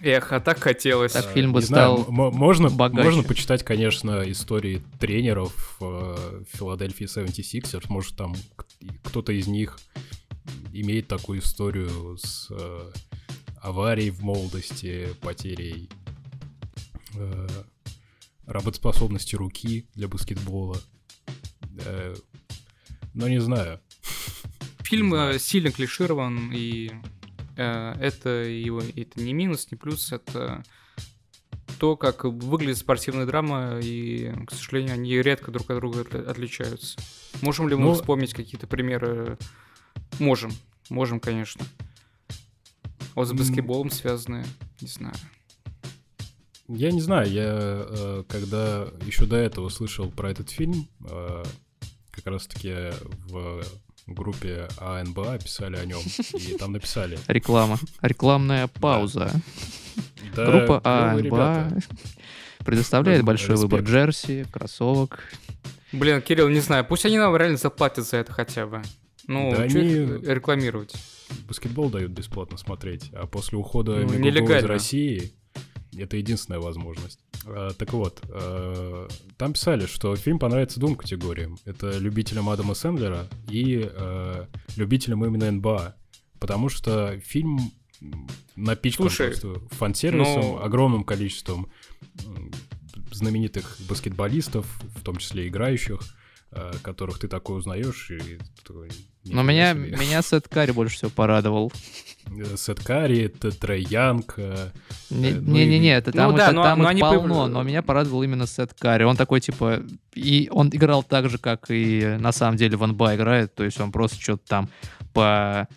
[0.00, 1.12] Эх, а так хотелось.
[1.12, 3.02] Так фильм бы Не знаю, стал м- можно, богаче.
[3.04, 7.86] можно почитать, конечно, истории тренеров э, Филадельфии 76ers.
[7.88, 8.34] Может, там
[9.04, 9.78] кто-то из них
[10.72, 12.92] имеет такую историю с э,
[13.62, 15.88] аварией в молодости, потерей
[17.14, 17.48] э,
[18.46, 20.76] работоспособности руки для баскетбола.
[23.14, 23.80] Но не знаю.
[24.80, 25.38] Фильм Не знаю.
[25.40, 26.90] сильно клиширован, и
[27.56, 30.62] это его это не минус, не плюс, это
[31.78, 36.98] то, как выглядит спортивная драма, и, к сожалению, они редко друг от друга отли- отличаются.
[37.42, 39.36] Можем ли мы Ну- вспомнить какие-то примеры?
[40.18, 40.52] Можем,
[40.88, 41.64] можем, конечно.
[43.14, 44.46] Вот с баскетболом связанные,
[44.80, 45.14] не знаю.
[46.68, 47.44] Я не знаю, я
[47.88, 51.44] э, когда еще до этого слышал про этот фильм, э,
[52.10, 52.74] как раз-таки
[53.28, 53.62] в
[54.06, 56.00] группе АНБА писали о нем,
[56.34, 57.18] и там написали.
[57.26, 57.78] реклама.
[58.02, 59.30] Рекламная пауза.
[60.34, 61.78] «Да, Группа НБА ребята».
[62.64, 65.20] предоставляет большой выбор джерси, кроссовок.
[65.92, 68.82] Блин, Кирилл, не знаю, пусть они нам реально заплатят за это хотя бы.
[69.28, 70.94] Ну, Да чё они- их рекламировать?
[71.48, 74.68] Баскетбол дают бесплатно смотреть, а после ухода Ну, из нелегально.
[74.68, 75.32] России
[76.02, 77.20] это единственная возможность.
[77.44, 81.58] А, так вот, э, там писали, что фильм понравится двум категориям.
[81.64, 85.96] Это любителям Адама Сэндлера и э, любителям именно НБА.
[86.38, 87.72] Потому что фильм
[88.56, 91.68] напичкан Слушай, просто фан-сервисом, ну- огромным количеством
[93.10, 96.00] знаменитых баскетболистов, в том числе играющих,
[96.82, 98.10] которых ты такой узнаешь.
[98.10, 98.38] И
[98.68, 99.96] Но «Нифига меня, себе».
[99.96, 101.72] меня Сет Карри больше всего порадовал.
[102.26, 104.34] Э, Сет Карри, Трей Янг.
[104.36, 104.70] э,
[105.10, 107.00] Не- Э, ну Не-не-не, и- это Ну там, да, это- но- там но их они
[107.00, 109.04] полно, пов- но меня порадовал именно Сет Карри.
[109.04, 109.82] Он такой, типа,
[110.14, 113.80] и он играл так же, как и на самом деле в НБА играет, то есть
[113.80, 114.68] он просто что-то там
[115.12, 115.68] по...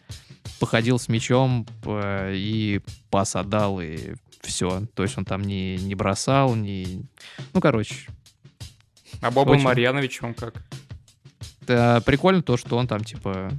[0.60, 4.84] походил с мячом по- и пас отдал, и все.
[4.96, 7.04] То есть он там не, не бросал, не...
[7.54, 8.08] Ну, короче,
[9.22, 9.64] А Боба Очень.
[9.64, 10.64] Марьянович, он как?
[11.70, 13.52] это прикольно то, что он там, типа,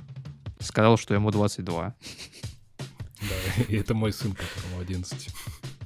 [0.59, 1.95] сказал, что ему 22.
[3.21, 5.29] Да, и это мой сын, которому 11.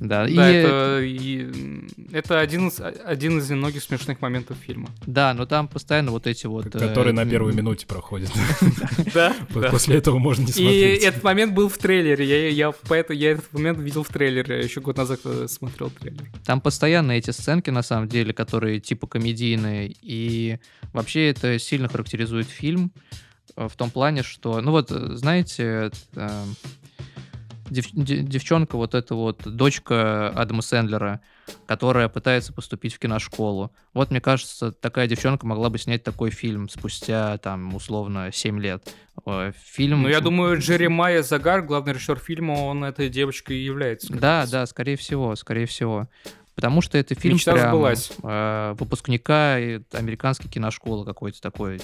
[0.01, 4.89] Да, и, Да, это, и, это один, из, один из немногих смешных моментов фильма.
[5.07, 6.65] да, но там постоянно вот эти вот...
[6.65, 8.31] Который э, на первой минуте проходит.
[9.15, 9.35] Да,
[9.71, 11.03] После этого можно не И смотреть.
[11.05, 12.27] этот момент был в трейлере.
[12.27, 14.57] Я, я, поэтому, я этот момент видел в трейлере.
[14.57, 16.25] Я еще год назад э, смотрел трейлер.
[16.45, 20.59] Там постоянно эти сценки, на самом деле, которые типа комедийные, и
[20.93, 22.91] вообще это сильно характеризует фильм
[23.57, 25.91] э, в том плане, что, ну вот, э, знаете,
[27.75, 31.21] дев- де- девчонка, вот эта вот дочка Адама Сэндлера,
[31.67, 33.73] которая пытается поступить в киношколу.
[33.93, 38.89] Вот, мне кажется, такая девчонка могла бы снять такой фильм спустя, там, условно, 7 лет.
[39.27, 40.03] Э, Фильм...
[40.03, 44.13] Ну, я думаю, Джеремайя Загар, главный режиссер фильма, он этой девочкой и является.
[44.13, 44.51] Да, раз.
[44.51, 46.09] да, скорее всего, скорее всего.
[46.55, 48.13] Потому что это фильм Мечта прям, сбылась.
[48.23, 49.55] э, выпускника
[49.93, 51.81] американской киношколы какой-то такой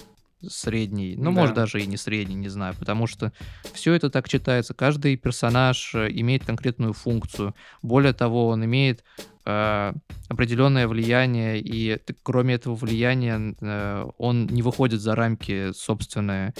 [0.48, 1.40] средний, ну, Да.
[1.40, 3.32] может, даже и не средний, не знаю, потому что
[3.72, 4.74] все это так читается.
[4.74, 7.54] Каждый персонаж э, имеет конкретную функцию.
[7.82, 9.04] Более того, он имеет
[9.44, 9.92] э,
[10.28, 16.54] определенное влияние, и кроме этого влияния э, он не выходит за рамки собственные.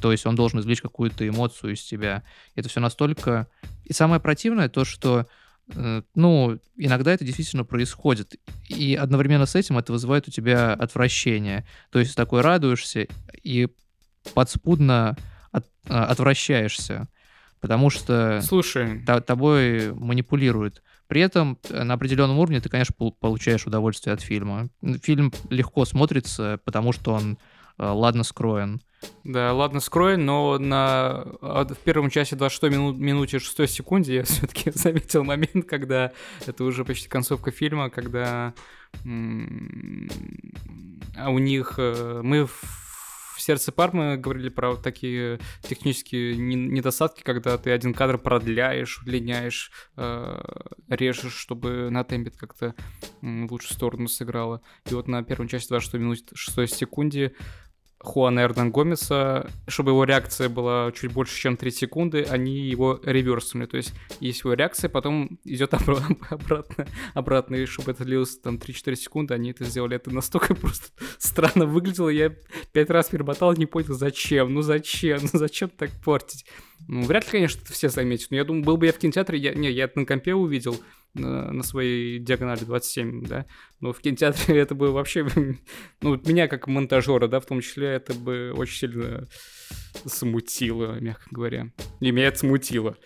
[0.00, 2.22] То есть он должен извлечь какую-то эмоцию из тебя.
[2.54, 3.46] Это все настолько...
[3.84, 5.26] И самое противное то, что
[6.14, 8.34] ну, иногда это действительно происходит.
[8.68, 11.66] И одновременно с этим это вызывает у тебя отвращение.
[11.90, 13.06] То есть такой радуешься
[13.42, 13.68] и
[14.34, 15.16] подспудно
[15.50, 17.08] от- а, отвращаешься.
[17.60, 20.82] Потому что Слушай, тобой манипулируют.
[21.06, 24.68] При этом э, на определенном уровне ты, конечно, пол- получаешь удовольствие от фильма.
[25.02, 27.38] Фильм легко смотрится, потому что он
[27.78, 28.80] э, ладно скроен.
[29.24, 34.22] Да, ладно, скрой, но на а, в первом часе 26 минут, минуте 6 секунде я
[34.24, 36.12] все-таки заметил момент, когда
[36.46, 38.54] это уже почти концовка фильма, когда
[41.16, 47.22] а у них э, мы в сердце Пармы говорили про вот такие технические не- недостатки,
[47.22, 50.40] когда ты один кадр продляешь, удлиняешь, э,
[50.88, 52.74] режешь, чтобы на темпе как-то
[53.20, 54.62] в лучшую сторону сыграло.
[54.90, 57.34] И вот на первом части 26 минут 6 секунде
[58.02, 63.66] Хуана Эрнан Гомеса, чтобы его реакция была чуть больше, чем 3 секунды, они его реверснули.
[63.66, 68.56] То есть есть его реакция, потом идет обра- обратно, обратно, и чтобы это длилось там
[68.56, 69.96] 3-4 секунды, они это сделали.
[69.96, 70.88] Это настолько просто
[71.18, 72.34] странно выглядело, я
[72.72, 76.44] пять раз перемотал, не понял, зачем, ну зачем, ну зачем так портить.
[76.88, 79.38] Ну, вряд ли, конечно, это все заметят, но я думаю, был бы я в кинотеатре,
[79.38, 80.76] я, не, я это на компе увидел,
[81.14, 83.46] на, на своей диагонали 27, да,
[83.80, 85.26] но в кинотеатре это бы вообще,
[86.00, 89.28] ну, меня как монтажера, да, в том числе, это бы очень сильно
[90.06, 91.70] смутило, мягко говоря.
[92.00, 92.96] И меня это смутило.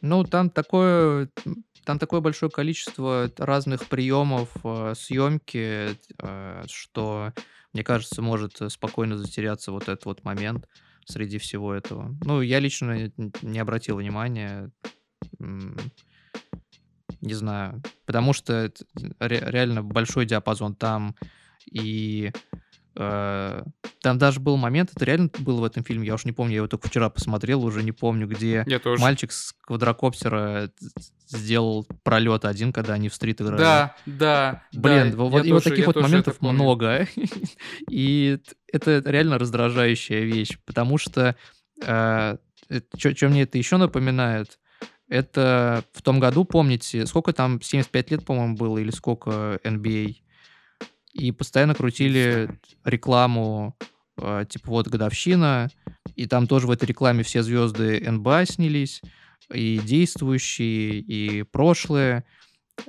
[0.00, 1.30] Ну, там такое,
[1.84, 4.50] там такое большое количество разных приемов
[4.96, 7.32] съемки, э, что,
[7.72, 10.66] мне кажется, может э, спокойно затеряться вот этот вот момент
[11.06, 12.16] среди всего этого.
[12.24, 13.10] Ну, я лично
[13.42, 14.70] не обратил внимания.
[15.38, 17.82] Не знаю.
[18.06, 18.70] Потому что
[19.18, 21.14] реально большой диапазон там.
[21.70, 22.32] И
[22.94, 26.56] там даже был момент, это реально было в этом фильме, я уж не помню, я
[26.58, 28.64] его только вчера посмотрел, уже не помню, где
[28.98, 30.70] мальчик с квадрокоптера
[31.26, 33.58] сделал пролет один, когда они в стрит играли.
[33.58, 34.62] Да, да.
[34.72, 37.08] Блин, да, вот, и вот тоже- таких я вот моментов много.
[37.90, 38.38] И
[38.72, 41.36] это реально раздражающая вещь, потому что
[41.80, 44.58] что мне это еще напоминает,
[45.08, 50.16] это в том году, помните, сколько там, 75 лет, по-моему, было, или сколько NBA,
[51.14, 52.50] и постоянно крутили
[52.84, 53.76] рекламу,
[54.18, 55.70] э, типа вот годовщина,
[56.16, 59.00] и там тоже в этой рекламе все звезды НБА снялись,
[59.52, 62.24] и действующие, и прошлые,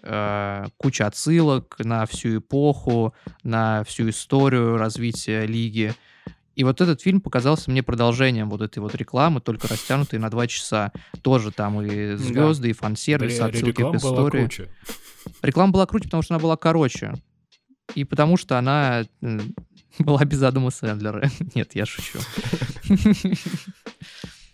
[0.01, 5.93] э, куча отсылок на всю эпоху, на всю историю развития лиги.
[6.55, 10.47] И вот этот фильм показался мне продолжением вот этой вот рекламы, только растянутой на два
[10.47, 10.93] часа.
[11.21, 14.39] Тоже там и звезды, и фан-сервис, отсылки к была истории.
[14.39, 14.69] круче.
[15.41, 17.13] Реклама была круче, потому что она была короче.
[17.95, 19.05] И потому что она
[19.99, 21.29] была без Адама Сэндлера.
[21.55, 22.19] Нет, я шучу.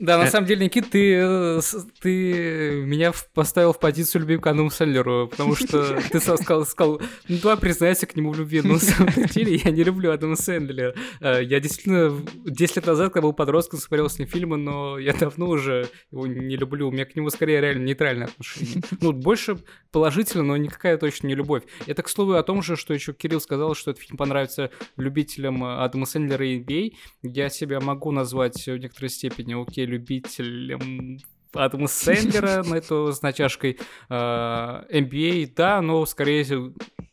[0.01, 0.29] Да, на Э.
[0.31, 1.59] самом деле, Никит, ты, э,
[2.01, 7.01] ты меня поставил в позицию любви к Адаму Сэндлеру, потому что ты сам сказал, сказал,
[7.27, 10.35] ну давай признайся к нему в любви, но на самом деле я не люблю Адама
[10.35, 10.95] Сэндлера.
[11.21, 14.97] Э, Я действительно в- 10 лет назад, когда был подростком, смотрел с ним фильмы, но
[14.97, 18.81] я давно уже его не люблю, у меня к нему скорее реально нейтральное отношение.
[19.01, 19.57] Ну, больше
[19.91, 21.63] положительно, но никакая точно не любовь.
[21.85, 25.63] Это, к слову, о том же, что еще Кирилл сказал, что этот фильм понравится любителям
[25.63, 26.93] Адама Сэндлера и NBA.
[27.21, 31.19] Я себя могу назвать в некоторой степени, окей, любителем
[31.53, 33.77] Адама Сэндлера, на это с натяжкой
[34.09, 36.71] NBA, да, но скорее всего,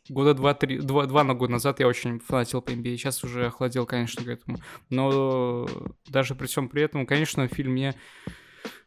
[0.09, 3.87] года два-три, два, два на год назад я очень фанател по NBA, сейчас уже охладел,
[3.87, 4.59] конечно, к этому.
[4.91, 5.69] Но
[6.07, 7.95] даже при всем при этом, конечно, фильм мне...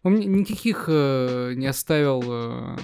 [0.03, 2.23] Он никаких э, не оставил...
[2.25, 2.77] э,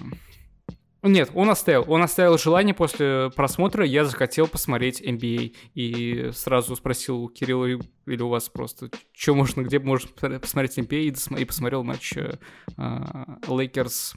[1.07, 1.85] Нет, он оставил.
[1.87, 3.85] Он оставил желание после просмотра.
[3.85, 5.55] Я захотел посмотреть NBA.
[5.73, 11.01] И сразу спросил у Кирилла или у вас просто, что можно, где можно посмотреть NBA.
[11.03, 12.37] И, досма- и посмотрел матч э,
[12.77, 14.15] а, Лейкерс.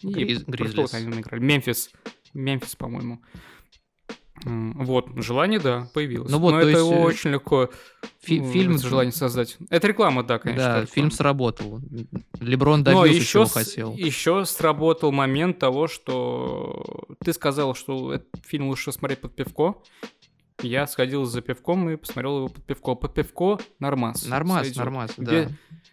[0.00, 0.92] И Гриз- Гризлис.
[1.32, 1.90] Мемфис.
[2.34, 3.22] Мемфис, по-моему.
[4.44, 6.30] Вот, желание, да, появилось.
[6.30, 7.68] Ну вот, Но то это есть, э, очень легко
[8.22, 9.56] Фи- м, фильм- это желание создать.
[9.70, 10.64] Это реклама, да, конечно.
[10.64, 11.16] да, это фильм реклама.
[11.16, 11.80] сработал.
[12.40, 13.94] Леброн Но добился, еще, чего хотел.
[13.96, 19.76] еще сработал момент того, что ты сказал, что этот фильм лучше смотреть под пивко.
[20.62, 22.94] Я сходил за пивком и посмотрел его под пивко.
[22.94, 24.26] Под пивко нормас.
[24.26, 24.76] Нормас, сойдёт.
[24.78, 25.48] нормас, да.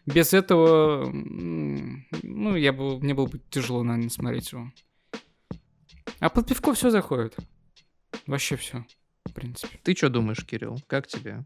[0.06, 4.72] Без этого, м, ну, я бы, мне было бы тяжело, наверное, смотреть его.
[6.20, 7.36] А под пивко все заходит.
[8.28, 8.86] Вообще все,
[9.26, 9.80] в принципе.
[9.84, 10.82] Ты что думаешь, Кирилл?
[10.88, 11.46] Как тебе?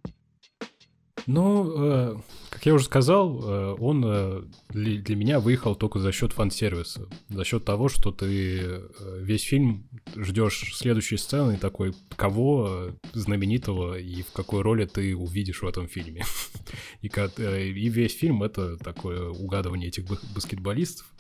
[1.26, 2.16] Ну, э,
[2.50, 7.10] как я уже сказал, э, он э, для, для меня выехал только за счет фан-сервиса.
[7.28, 8.88] За счет того, что ты э,
[9.24, 15.18] весь фильм ждешь следующей сцены и такой, кого э, знаменитого и в какой роли ты
[15.18, 16.24] увидишь в этом фильме.
[17.02, 21.12] И, ка- э, и весь фильм это такое угадывание этих ба- баскетболистов.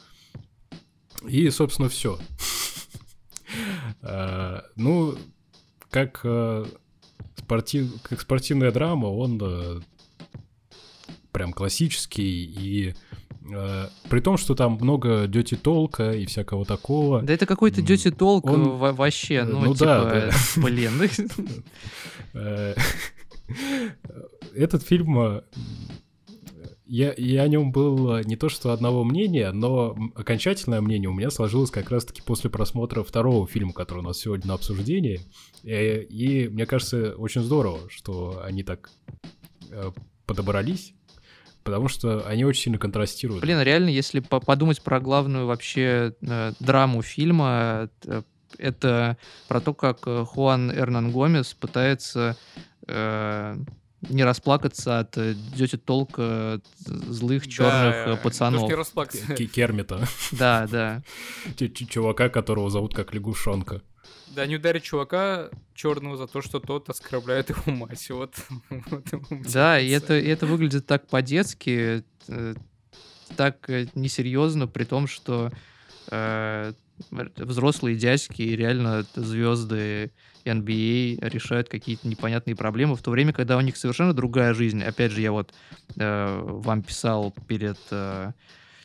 [1.28, 2.18] И, собственно, все.
[4.76, 5.18] Ну,
[5.90, 6.66] как э,
[7.36, 9.80] спортив, как спортивная драма, он э,
[11.32, 12.96] прям классический и
[13.54, 17.22] э, при том, что там много дети толка и всякого такого.
[17.22, 20.94] Да это какой-то дети толк он- во- вообще, ну, ну да, типа, блин.
[24.56, 25.42] Этот фильм,
[26.88, 31.30] я, я о нем был не то что одного мнения, но окончательное мнение у меня
[31.30, 35.22] сложилось как раз-таки после просмотра второго фильма, который у нас сегодня на обсуждении.
[35.64, 38.90] Э, И мне кажется, очень здорово, что они так
[39.72, 39.92] э,
[40.26, 40.94] подобрались,
[41.64, 43.42] потому что они очень сильно контрастируют.
[43.42, 48.22] Блин, реально, если по- подумать про главную вообще э, драму фильма, э,
[48.58, 49.18] это
[49.50, 52.38] про то, как э, Хуан Эрнан Гомес пытается
[52.88, 53.58] э,
[54.02, 58.62] не расплакаться от э, дети толка злых черных Да, э, пацанов.
[59.48, 61.04] Кермита, Да, да.
[61.90, 63.82] Чувака, которого зовут как лягушонка.
[64.36, 68.08] Да, не ударить чувака черного за то, что тот оскорбляет его мать.
[68.10, 68.36] Вот.
[69.52, 72.54] Да, и это, и это выглядит так по-детски, э,
[73.36, 75.52] так э, несерьезно, при том, что
[76.12, 76.74] э,
[77.10, 80.12] взрослые дядьки и реально звезды
[80.48, 84.82] NBA решают какие-то непонятные проблемы, в то время, когда у них совершенно другая жизнь.
[84.84, 85.54] Опять же, я вот
[85.98, 88.32] э, вам писал перед э,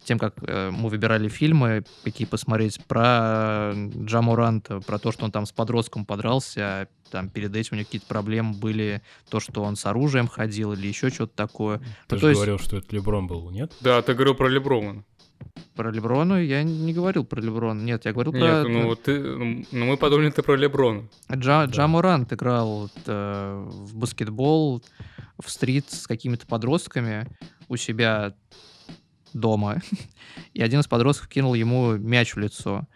[0.04, 5.46] тем, как э, мы выбирали фильмы, какие посмотреть, про Джамуранта, про то, что он там
[5.46, 9.76] с подростком подрался, а там перед этим у него какие-то проблемы были, то, что он
[9.76, 11.78] с оружием ходил или еще что-то такое.
[12.08, 13.72] Ты Ну, же есть- говорил, что это Леброн был, нет?
[13.80, 15.04] Да, ты говорил про Леброна.
[15.74, 17.80] Про Леброна я не говорил про Леброна.
[17.80, 18.68] Нет, я говорил Нет, про...
[18.68, 19.20] ну ты,
[19.72, 21.08] ну мы подумали ты про Леброна.
[21.30, 21.64] Джа, Да.
[21.66, 24.82] Джа Морант играл э, в баскетбол,
[25.38, 27.26] в стрит с какими-то подростками
[27.68, 28.34] у себя
[29.32, 29.80] дома.
[30.54, 32.86] И один из подростков кинул ему мяч в лицо.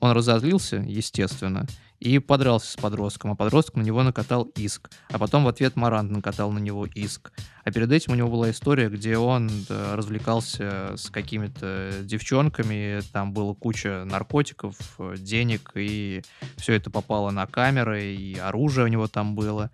[0.00, 1.66] Он разозлился, естественно,
[2.04, 4.90] и подрался с подростком, а подросток на него накатал иск.
[5.08, 7.32] А потом в ответ Марант накатал на него иск.
[7.64, 13.54] А перед этим у него была история, где он развлекался с какими-то девчонками, там была
[13.54, 16.22] куча наркотиков, э, денег, и
[16.58, 19.70] все это попало на камеры, и оружие у него там было.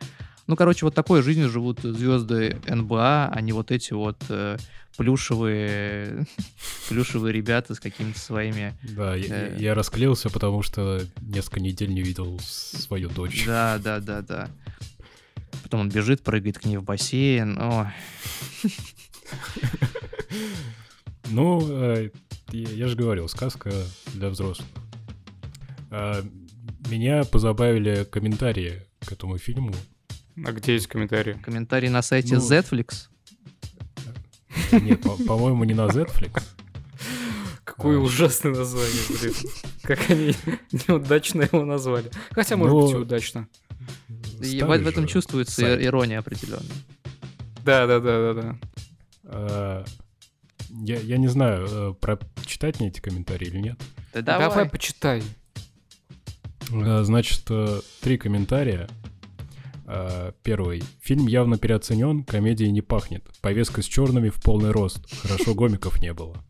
[0.50, 4.56] Ну, короче, вот такой жизнью живут звезды НБА, а не вот эти вот э,
[4.96, 6.26] плюшевые,
[6.88, 8.76] плюшевые ребята с какими-то своими...
[8.82, 9.56] Да, я, Э.
[9.60, 13.44] я расклеился, потому что несколько недель не видел свою дочь.
[13.46, 14.48] Да, да, да, да.
[15.62, 17.56] Потом он бежит, прыгает к ней в бассейн.
[17.56, 17.86] Ой.
[21.28, 22.10] Ну, э,
[22.50, 23.70] я, я же говорил, сказка
[24.14, 24.66] для взрослых.
[25.92, 26.24] А,
[26.90, 29.72] меня позабавили комментарии к этому фильму.
[30.46, 31.34] А где есть комментарии?
[31.42, 33.08] Комментарий на сайте Ну, Zflix.
[34.72, 36.42] Нет, по- по-моему, не на Netflix.
[37.64, 38.00] Какое А.
[38.00, 39.34] ужасное название, блин.
[39.82, 40.34] Как они
[40.88, 42.10] неудачно его назвали.
[42.32, 43.48] Хотя, может Ну, быть, и удачно.
[44.42, 46.76] И в, этом чувствуется ирония определенная.
[47.64, 48.58] Да, да, да, да, да.
[49.24, 49.84] А,
[50.70, 51.94] Я, я не знаю, э,
[52.34, 53.80] прочитать мне эти комментарии или нет.
[54.14, 54.68] Да Давай, давай.
[54.68, 55.22] почитай.
[56.72, 58.88] Э, Значит, э, три комментария.
[59.92, 60.82] Э, Первый.
[61.02, 63.24] Фильм явно переоценен, комедией не пахнет.
[63.40, 65.00] Повестка с черными в полный рост.
[65.22, 66.44] Хорошо гомиков не было.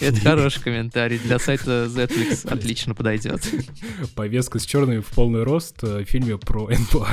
[0.00, 1.18] Это хороший комментарий.
[1.18, 3.42] Для сайта Zflix отлично подойдет.
[4.14, 7.08] Повестка с черными в полный рост э, в фильме про НБА.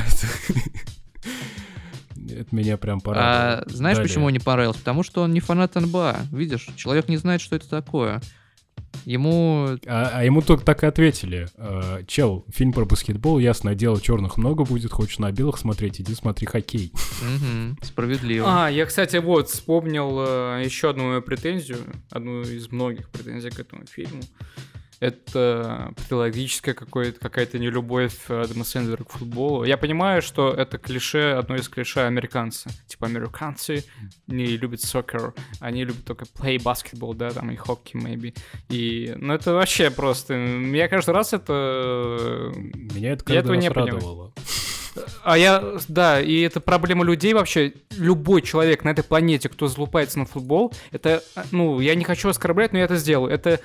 [2.32, 3.64] Это меня прям А порадовало.
[3.70, 4.10] знаешь, Далее.
[4.10, 4.80] почему не понравился?
[4.80, 6.18] Потому что он не фанат НБА.
[6.32, 8.22] Видишь, человек не знает, что это такое.
[9.06, 11.48] Ему А, а ему только так и ответили.
[11.58, 16.14] Э, Чел, фильм про баскетбол, ясное дело, черных много будет, хочешь на белых смотреть, иди
[16.14, 16.92] смотри хоккей.
[17.82, 18.66] справедливо.
[18.66, 21.80] А, я, кстати, вот вспомнил э, еще одну мою претензию,
[22.10, 24.22] одну из многих претензий к этому фильму.
[25.00, 29.64] Это патологическая какая-то нелюбовь Адама Сэндлера к футболу.
[29.64, 32.70] Я понимаю, что это клише, одно из клише американцы.
[32.88, 33.84] Типа американцы
[34.28, 38.36] не любят сокер, они любят только play basketball, да, там и хоккей, maybe.
[38.70, 40.34] И, ну, это вообще просто...
[40.34, 42.52] Я каждый раз это...
[42.56, 44.34] Меня это каждый раз радовало.
[45.24, 47.74] А я, да, и это проблема людей вообще.
[47.98, 52.74] Любой человек на этой планете, кто залупается на футбол, это, ну, я не хочу оскорблять,
[52.74, 53.32] но я это сделаю.
[53.32, 53.60] Это,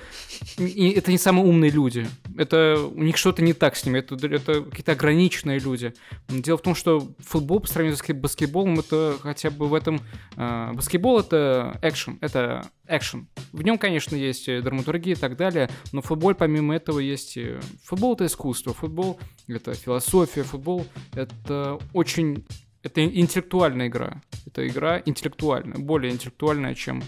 [0.57, 2.07] это не самые умные люди.
[2.37, 3.99] Это у них что-то не так с ними.
[3.99, 5.93] Это, это какие-то ограниченные люди.
[6.27, 10.01] Дело в том, что футбол по сравнению с баскетболом, это хотя бы в этом...
[10.37, 13.27] Э, баскетбол— это экшен, это экшен.
[13.51, 17.37] В нем, конечно, есть драматургия и так далее, но футбол, помимо этого, есть...
[17.83, 22.45] Футбол— это искусство, футбол— это философия, футбол— это очень...
[22.83, 24.21] Это интеллектуальная игра.
[24.45, 27.01] Это игра интеллектуальная, более интеллектуальная, чем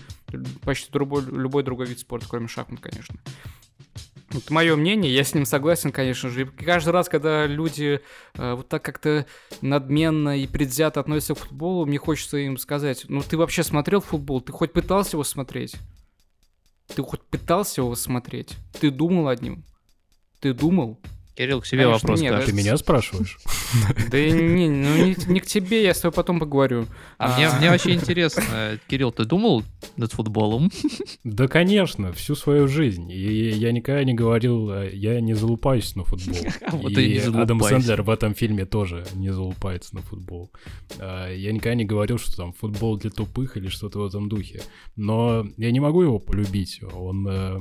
[0.63, 3.19] почти любой, любой другой вид спорта, кроме шахмат, конечно.
[4.29, 6.41] Это мое мнение, я с ним согласен, конечно же.
[6.41, 8.01] И каждый раз, когда люди
[8.33, 9.25] э, вот так как-то
[9.61, 14.41] надменно и предвзято относятся к футболу, мне хочется им сказать, ну ты вообще смотрел футбол?
[14.41, 15.75] Ты хоть пытался его смотреть?
[16.93, 18.57] Ты хоть пытался его смотреть?
[18.79, 19.63] Ты думал о нем?
[20.41, 20.99] Ты думал?
[21.37, 22.21] Кирилл, к себе Конечно, вопрос.
[22.21, 23.37] Нет, Ты меня спрашиваешь?
[24.09, 26.87] Да не, ну не, не к тебе, я с тобой потом поговорю.
[27.19, 29.63] А, мне, мне вообще интересно, Кирилл, ты думал
[29.97, 30.71] над футболом?
[31.23, 33.11] Да, конечно, всю свою жизнь.
[33.11, 36.37] И я никогда не говорил, э, я не залупаюсь на футбол.
[36.71, 40.51] Вот и Адам Сэндлер в этом фильме тоже не залупается на футбол.
[40.99, 44.61] А, я никогда не говорил, что там футбол для тупых или что-то в этом духе.
[44.95, 46.81] Но я не могу его полюбить.
[46.93, 47.59] Он э,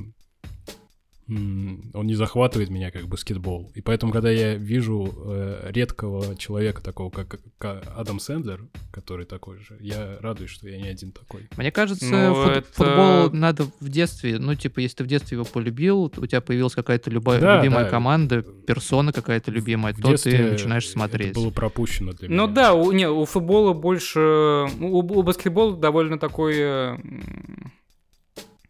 [1.29, 3.73] он не захватывает меня как баскетбол.
[3.75, 9.59] И поэтому, когда я вижу э, редкого человека такого, как, как Адам Сэндлер, который такой
[9.59, 11.49] же, я радуюсь, что я не один такой.
[11.57, 12.73] Мне кажется, ну, фут, это...
[12.73, 16.75] футбол надо в детстве, ну, типа, если ты в детстве его полюбил, у тебя появилась
[16.75, 17.39] какая-то люба...
[17.39, 17.91] да, любимая да.
[17.91, 21.33] команда, персона какая-то любимая, в то ты начинаешь смотреть.
[21.33, 22.47] Это было пропущено для ну, меня.
[22.47, 24.69] Ну да, у, не, у футбола больше...
[24.81, 26.55] У, у баскетбола довольно такой...
[26.57, 26.99] Э,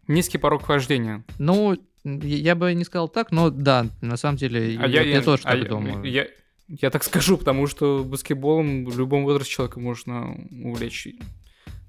[0.07, 1.23] низкий порог вхождения.
[1.37, 1.77] Ну,
[2.23, 5.43] я бы не сказал так, но да, на самом деле, а я, я, я тоже
[5.45, 6.03] а так я, думаю.
[6.03, 6.27] Я,
[6.67, 11.07] я так скажу, потому что баскетболом в любом возрасте человека можно увлечь.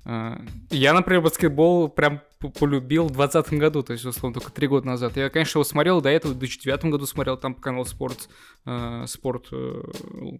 [0.04, 0.40] А,
[0.70, 2.22] я, например, баскетбол прям
[2.58, 5.16] полюбил в 2020 году, то есть, условно, только три года назад.
[5.16, 8.28] Я, конечно, его смотрел до этого, в 2009 году смотрел там по каналу Спорт,
[8.64, 9.82] э, Спорт, э,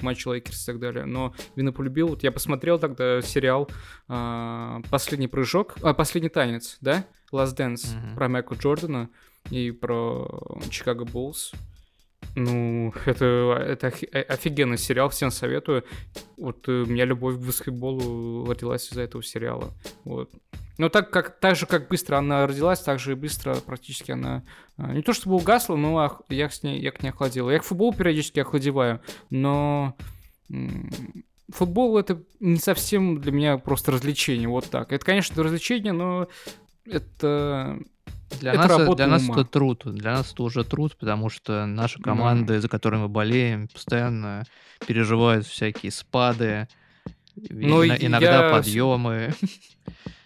[0.00, 1.04] матч Лейкерс и так далее.
[1.04, 3.68] Но именно полюбил, вот я посмотрел тогда сериал
[4.08, 7.04] э, «Последний прыжок», а, «Последний танец», да?
[7.30, 8.14] Last Dance mm-hmm.
[8.14, 9.10] про Майкла Джордана
[9.50, 11.52] и про Чикаго Буллс.
[12.34, 15.84] Ну, это, это э, офигенный сериал, всем советую.
[16.36, 19.74] Вот э, у меня любовь к баскетболу родилась из-за этого сериала.
[20.04, 20.30] Вот.
[20.78, 24.44] Но так, как, так же, как быстро она родилась, так же и быстро практически она...
[24.76, 27.50] Э, не то чтобы угасла, но я, с ней, я к ней охладил.
[27.50, 29.96] Я к футболу периодически охладеваю, но...
[31.50, 34.92] Футбол это не совсем для меня просто развлечение, вот так.
[34.92, 36.28] Это, конечно, развлечение, но
[36.90, 37.78] это
[38.40, 39.82] для это нас, для нас это труд.
[39.84, 42.60] Для нас это уже труд, потому что наши команды, да.
[42.60, 44.44] за которыми мы болеем, постоянно
[44.86, 46.68] переживают всякие спады,
[47.36, 48.52] Но иногда я...
[48.52, 49.34] подъемы.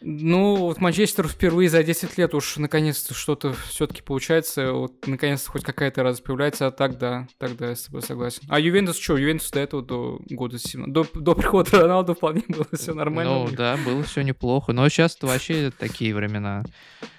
[0.04, 5.64] Ну, вот Манчестер впервые за 10 лет уж наконец-то что-то все-таки получается, вот наконец-то хоть
[5.64, 8.42] какая-то радость появляется, а так да, тогда я с тобой согласен.
[8.48, 9.16] А Ювентус что?
[9.16, 13.32] Ювентус до этого, до года 7, до, до прихода Роналду вполне было все нормально.
[13.32, 16.64] Ну да, было все неплохо, но сейчас вообще такие времена.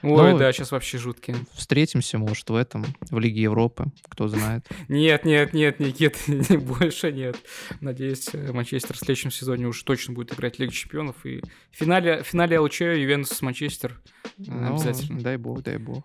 [0.02, 1.38] Ой, ну, да, сейчас вообще жуткие.
[1.54, 4.66] Встретимся, может, в этом, в Лиге Европы, кто знает.
[4.88, 7.38] Нет, нет, нет, Никит, больше нет.
[7.82, 12.28] Надеюсь, Манчестер в следующем сезоне уж точно будет играть Лигу Чемпионов, и в финале, в
[12.28, 14.02] финале ЛЧ Ювентус Манчестер
[14.38, 15.22] ну, обязательно.
[15.22, 16.04] Дай бог, дай бог.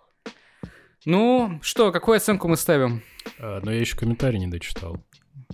[1.05, 3.03] Ну, что, какую оценку мы ставим?
[3.39, 5.03] А, но я еще комментарий не дочитал.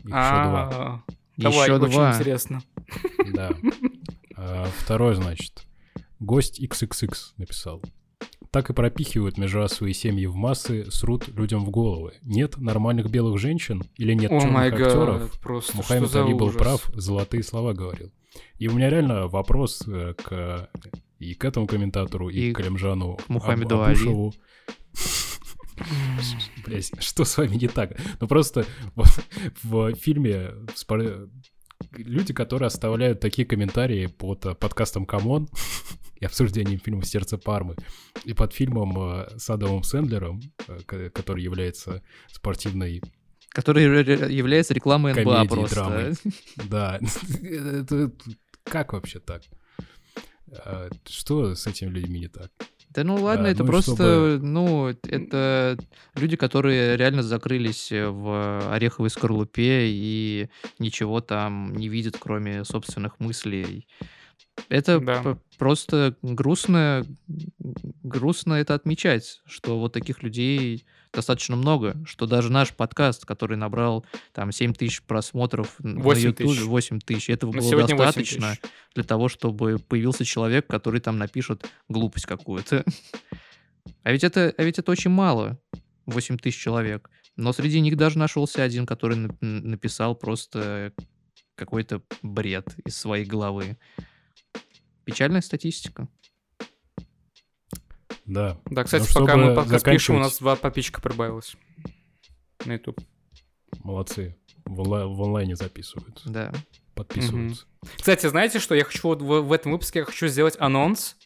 [0.03, 1.05] Еще а, два.
[1.37, 2.15] Давай, еще очень два.
[2.15, 2.63] интересно.
[3.33, 3.53] Да.
[4.37, 5.63] А, второй, значит.
[6.19, 7.81] Гость XXX написал.
[8.51, 12.15] Так и пропихивают межрасовые семьи в массы, срут людям в головы.
[12.23, 15.41] Нет нормальных белых женщин или нет черных актеров?
[15.41, 18.13] Просто Мухаммед Али был прав, золотые слова говорил.
[18.59, 20.69] И у меня реально вопрос э, к
[21.31, 24.33] и к этому комментатору, и, и к Калимжану Мухаммеду Али.
[26.65, 27.99] Блять, что с вами не так?
[28.21, 28.65] Ну просто
[28.95, 29.23] в,
[29.63, 30.53] в фильме
[31.93, 35.49] люди, которые оставляют такие комментарии под э, подкастом «Камон»
[36.21, 37.77] и обсуждением фильма «Сердце Пармы»
[38.25, 40.41] и под фильмом э, с Адамом Сэндлером,
[40.87, 43.03] который является спортивной
[43.51, 43.85] Который
[44.35, 45.77] является рекламой НБА просто.
[45.77, 46.15] Драмой.
[46.69, 46.99] Да.
[47.41, 48.11] Это,
[48.65, 49.43] как вообще так?
[50.65, 52.51] А, что с этими людьми не так?
[52.91, 55.77] Да ну ладно, Да, это ну просто, чтобы- ну, это
[56.15, 60.49] люди, которые реально закрылись в ореховой скорлупе и
[60.79, 63.89] ничего там не видят, кроме собственных мыслей.
[64.69, 65.39] Это Да.
[65.59, 67.05] просто грустно,
[68.03, 74.05] грустно это отмечать, что вот таких людей достаточно много, что даже наш подкаст, который набрал
[74.33, 76.63] там 7 тысяч просмотров на 8 YouTube, тысяч.
[76.63, 78.55] 8 тысяч, этого На было сегодня 8 достаточно
[78.95, 82.85] для того, чтобы появился человек, который там напишет глупость какую-то.
[84.03, 85.59] А ведь это, а ведь это очень мало,
[86.07, 87.11] 8 тысяч человек.
[87.37, 90.93] Но среди них даже нашелся один, который написал просто
[91.55, 93.77] какой-то бред из своей головы.
[95.05, 96.09] Печальная статистика.
[98.25, 98.59] Да.
[98.67, 101.57] Да, кстати, Ну, пока мы подкаст пишем, у нас два подписчика прибавилось
[102.65, 102.99] на YouTube.
[103.83, 104.37] Молодцы.
[104.65, 106.23] В, онлай- в онлайне записывают.
[106.25, 106.53] Да.
[106.95, 107.67] Подписываются.
[107.97, 108.75] Кстати, знаете что?
[108.75, 111.17] Я хочу вот в, в этом выпуске я хочу сделать анонс.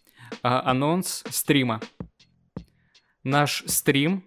[0.43, 1.81] а, анонс стрима.
[3.23, 4.25] Наш стрим,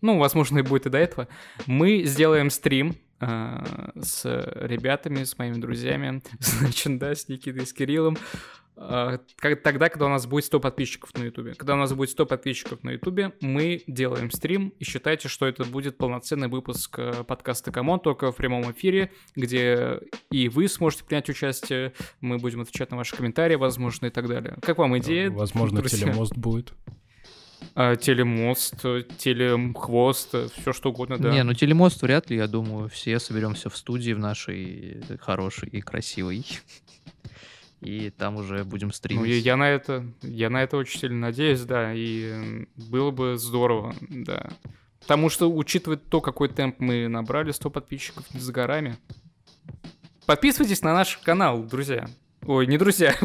[0.00, 1.28] ну, возможно, и будет и до этого.
[1.66, 2.96] Мы сделаем стрим
[4.00, 8.16] с ребятами, с моими друзьями, значит, да, с Никитой, с Кириллом,
[8.74, 11.54] а, как- тогда, когда у нас будет 100 подписчиков на Ютубе.
[11.54, 15.64] Когда у нас будет 100 подписчиков на Ютубе, мы делаем стрим, и считайте, что это
[15.64, 20.00] будет полноценный выпуск э, подкаста Камон, только в прямом эфире, где
[20.30, 24.56] и вы сможете принять участие, мы будем отвечать на ваши комментарии, возможно, и так далее.
[24.62, 25.30] Как вам идея?
[25.30, 26.06] Возможно, друзья?
[26.06, 26.72] телемост будет.
[27.74, 31.30] А, телемост, э, телехвост, все что угодно, да.
[31.30, 35.80] Не, ну телемост вряд ли, я думаю, все соберемся в студии в нашей хорошей и
[35.80, 36.44] красивой.
[37.80, 39.28] И там уже будем Ну, стримить.
[39.28, 43.92] я, я на это, я на это очень сильно надеюсь, да, и было бы здорово,
[44.08, 44.50] да.
[45.00, 48.98] Потому что, учитывая то, какой темп мы набрали, 100 подписчиков не за горами.
[50.26, 52.08] Подписывайтесь на наш канал, друзья.
[52.46, 53.14] Ой, не друзья.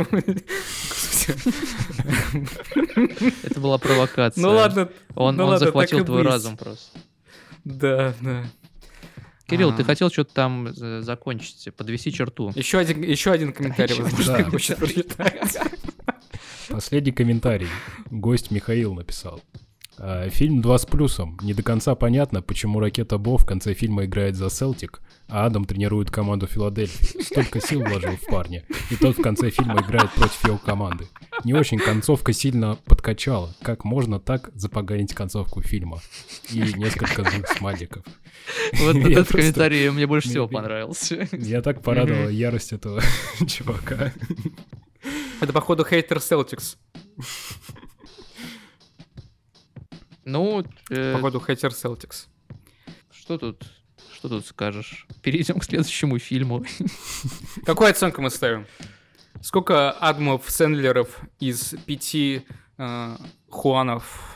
[3.44, 4.42] Это была провокация.
[4.42, 4.90] Ну ладно.
[5.16, 6.32] Он, ну он ладно, захватил твой быть.
[6.32, 7.00] разум просто.
[7.64, 8.46] Да, да.
[9.48, 9.86] Кирилл, ты А.
[9.86, 12.52] хотел что-то там э, закончить, подвеси черту.
[12.56, 14.52] Еще один, еще один комментарий, Ещё возможно, один.
[14.52, 15.58] хочет прочитать.
[16.70, 17.70] Последний комментарий.
[18.12, 19.42] Гость Михаил написал.
[20.00, 21.38] А, Фильм 2 с плюсом.
[21.42, 25.66] Не до конца понятно, почему ракета Бо в конце фильма играет за Селтик, а Адам
[25.66, 27.22] тренирует команду Филадельфии.
[27.22, 28.64] Столько сил вложил в парня.
[28.92, 31.08] И тот в конце фильма играет против его команды.
[31.44, 33.54] Не очень концовка сильно подкачала.
[33.62, 36.00] Как можно так запоганить концовку фильма?
[36.52, 38.06] И несколько злых смайликов.
[38.74, 41.28] Вот этот комментарий мне больше всего понравился.
[41.32, 43.02] Я так порадовала ярость этого
[43.48, 44.14] чувака.
[45.42, 46.78] Это, походу, хейтер Celtics.
[50.28, 52.28] Ну, э, Походу, хейтер Celtics.
[53.10, 53.66] что тут,
[54.14, 55.08] что тут скажешь?
[55.22, 56.66] Перейдем к следующему фильму.
[57.66, 58.68] Какую оценку мы ставим?
[59.42, 62.42] Сколько Адмов Сэндлеров из пяти
[62.78, 63.18] э,
[63.50, 64.36] Хуанов?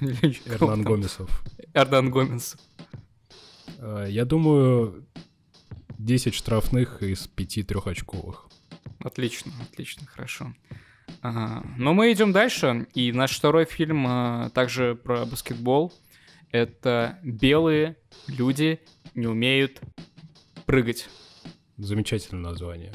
[0.00, 1.42] Эрнан Гомесов.
[1.74, 2.56] Эрнан Гомес.
[3.80, 5.04] А, Я думаю,
[5.98, 8.46] 10 штрафных из 5 трехочковых.
[9.00, 10.54] Отлично, отлично, хорошо.
[11.22, 11.64] Ага.
[11.76, 15.92] Но мы идем дальше, и наш второй фильм э, также про баскетбол.
[16.50, 17.96] Это «Белые
[18.26, 18.80] люди
[19.14, 19.80] не умеют
[20.64, 21.08] прыгать».
[21.76, 22.92] Замечательное название.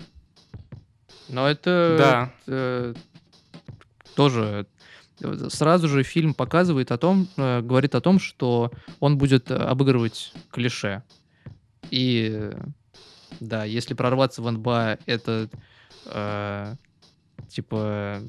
[1.30, 2.34] Но это Да.
[2.48, 2.94] э,
[4.16, 4.68] тоже
[5.22, 11.04] э, сразу же фильм показывает о том, говорит о том, что он будет обыгрывать клише.
[11.92, 12.52] И
[13.40, 15.50] да, если прорваться в НБА, это
[16.06, 16.76] э,
[17.54, 18.22] типа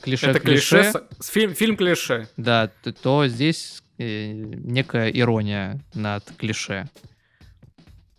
[0.00, 2.28] клише Это клише, с фильм, фильм клише.
[2.36, 6.88] Да, т- то здесь э, некая ирония над клише.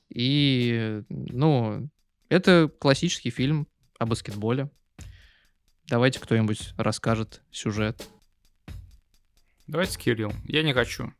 [0.10, 1.90] И, ну,
[2.30, 3.68] это классический фильм
[4.00, 4.70] о баскетболе.
[5.88, 8.08] Давайте кто-нибудь расскажет сюжет.
[9.68, 10.32] Давайте, Кирилл.
[10.46, 11.14] Я не хочу.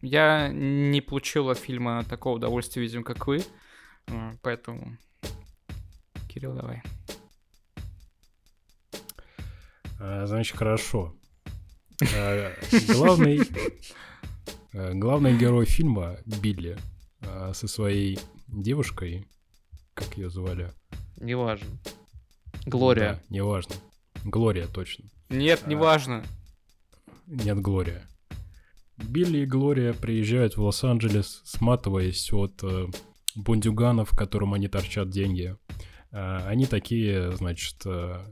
[0.00, 3.44] Я не получил от фильма такого удовольствия, видимо, как вы.
[4.06, 4.96] Э, Поэтому...
[6.28, 6.82] Кирилл, давай.
[9.98, 11.14] А, Значит, хорошо.
[12.14, 12.52] А,
[12.92, 13.40] Главный,
[14.74, 16.76] а, главный герой фильма Билли
[17.52, 19.26] со своей девушкой,
[19.94, 20.72] как ее звали?
[21.16, 21.66] Неважно.
[22.66, 23.14] Глория.
[23.14, 23.74] Да, неважно.
[24.24, 25.06] Глория, точно.
[25.30, 25.68] Нет, А.
[25.68, 26.24] неважно.
[27.26, 28.08] Нет, Глория.
[28.96, 32.86] Билли и Глория приезжают в Лос-Анджелес, сматываясь от э,
[33.36, 35.56] бундюганов, которым они торчат деньги.
[36.10, 38.24] А, они такие, значит, э,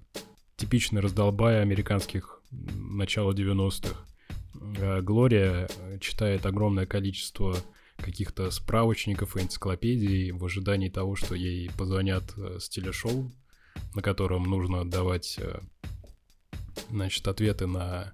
[0.57, 3.95] типичные раздолбая американских начала 90-х.
[4.81, 7.57] А Глория э, читает огромное количество
[7.99, 13.31] каких-то справочников и энциклопедий в ожидании того, что ей позвонят э, с телешоу,
[13.95, 15.61] на котором нужно отдавать э,
[16.91, 18.13] значит, ответы на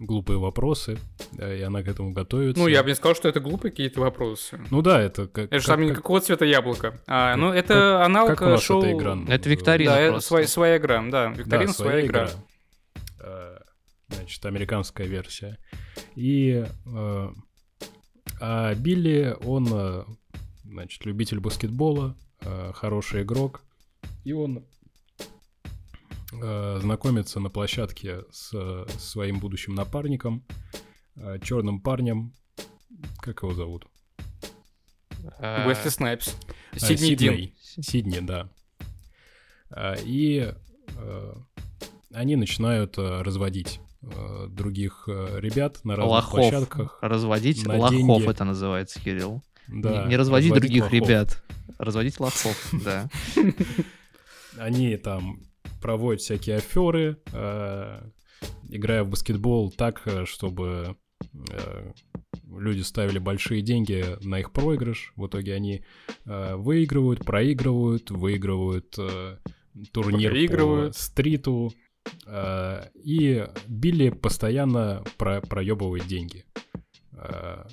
[0.00, 0.98] глупые вопросы,
[1.32, 2.60] да, и она к этому готовится.
[2.60, 4.58] Ну, я бы не сказал, что это глупые какие-то вопросы.
[4.70, 5.44] Ну да, это как...
[5.46, 7.00] Это же как- там как- какого цвета яблоко.
[7.06, 8.82] А, как- ну, это аналог как у нас шоу...
[8.82, 11.28] эта игра Это викторина Да, это своя, своя игра, да.
[11.28, 12.30] Да, Викторина своя, игра.
[13.20, 13.58] Э,
[14.08, 15.58] Значит, американская версия.
[16.16, 17.28] И э,
[18.40, 20.04] а Билли, он, э,
[20.64, 23.62] значит, любитель баскетбола, э, хороший игрок,
[24.24, 24.64] и он
[26.32, 30.44] э, знакомится на площадке с э, своим будущим напарником,
[31.42, 32.32] черным парнем.
[33.20, 33.86] Как его зовут?
[35.38, 36.34] Э, Уэсли Снайпс.
[36.72, 37.52] А, Сидни Дин.
[37.60, 38.48] Сидни, да.
[40.04, 40.52] И
[40.96, 41.34] э,
[42.12, 46.30] они начинают э, разводить э, других э, ребят на разных Лохов.
[46.32, 46.98] площадках.
[47.00, 48.30] Разводить на лохов деньги.
[48.30, 49.42] это называется, Кирилл.
[49.68, 50.92] Да, не, не разводить разводить других лохов.
[50.92, 51.42] ребят.
[51.78, 53.08] Разводить лохов, да.
[54.58, 55.40] Они там
[55.80, 58.00] проводят всякие аферы, э,
[58.68, 60.96] играя в баскетбол так, э, чтобы
[61.50, 61.92] э,
[62.58, 65.12] люди ставили большие деньги на их проигрыш.
[65.16, 65.84] В итоге они
[66.24, 69.38] э, выигрывают, проигрывают, выигрывают э,
[69.92, 71.72] турнир по стриту.
[72.26, 76.44] э, и Билли постоянно про проебывает деньги.
[77.12, 77.64] Э,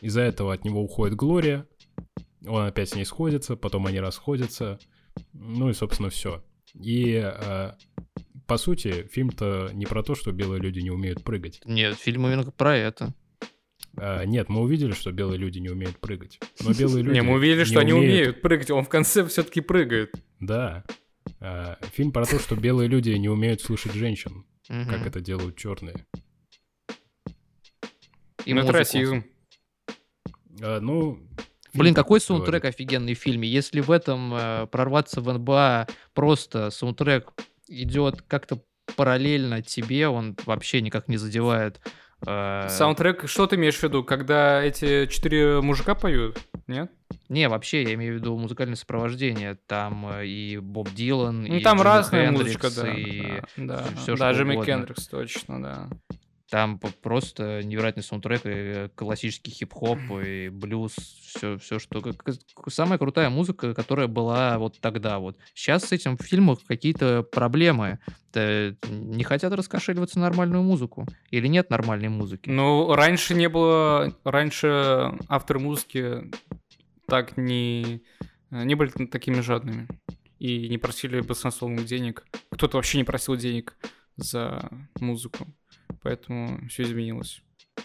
[0.00, 1.66] из-за этого от него уходит Глория.
[2.46, 4.78] Он опять с ней сходится, потом они расходятся.
[5.32, 6.44] Ну и, собственно, все.
[6.80, 7.72] И, э,
[8.46, 11.60] по сути, фильм-то не про то, что белые люди не умеют прыгать.
[11.64, 13.14] Нет, фильм именно про это.
[13.98, 16.38] А, нет, мы увидели, что белые люди не умеют прыгать.
[16.62, 20.12] Но белые люди Не, мы увидели, что они умеют- прыгать, он в конце все-таки прыгает.
[20.38, 20.84] Да.
[21.40, 26.06] А, фильм про то, что белые люди не умеют слышать женщин, как это делают черные.
[28.44, 29.24] И Ну, это расизм.
[30.62, 31.18] А, ну,
[31.78, 32.74] Блин, какой саундтрек говорит.
[32.74, 33.48] офигенный в фильме.
[33.48, 37.32] Если в этом э, прорваться в НБА просто саундтрек
[37.68, 38.60] идет как-то
[38.96, 41.80] параллельно тебе, он вообще никак не задевает.
[42.26, 46.38] э, Саундтрек, что ты имеешь в виду, когда эти четыре мужика поют?
[46.66, 46.90] Нет?
[47.28, 49.58] Не, вообще, я имею в виду музыкальное сопровождение.
[49.66, 52.92] Там э, и Боб Дилан, Ну, и там Джимми разная Хендрикс, музычка, да.
[52.92, 53.22] и
[53.56, 53.84] да, да.
[54.00, 54.64] всё, да, что Джимми угодно.
[54.72, 55.88] Кендрикс, точно, да.
[56.48, 62.00] Там просто невероятный саундтрек, и э, классический хип-хоп, и блюз, все, все что...
[62.68, 65.36] Самая крутая музыка, которая была вот тогда вот.
[65.54, 67.98] Сейчас с этим в фильмах какие-то проблемы.
[68.30, 71.06] Т- Не хотят раскошеливаться нормальную музыку.
[71.30, 72.48] Или нет нормальной музыки.
[72.48, 74.16] Ну, раньше не было...
[74.22, 76.30] Раньше авторы музыки
[77.08, 78.02] так не...
[78.52, 79.88] Не были такими жадными.
[80.38, 82.24] И не просили баснословных денег.
[82.50, 83.76] Кто-то вообще не просил денег
[84.16, 84.70] за
[85.00, 85.46] музыку.
[86.02, 87.42] Поэтому все изменилось.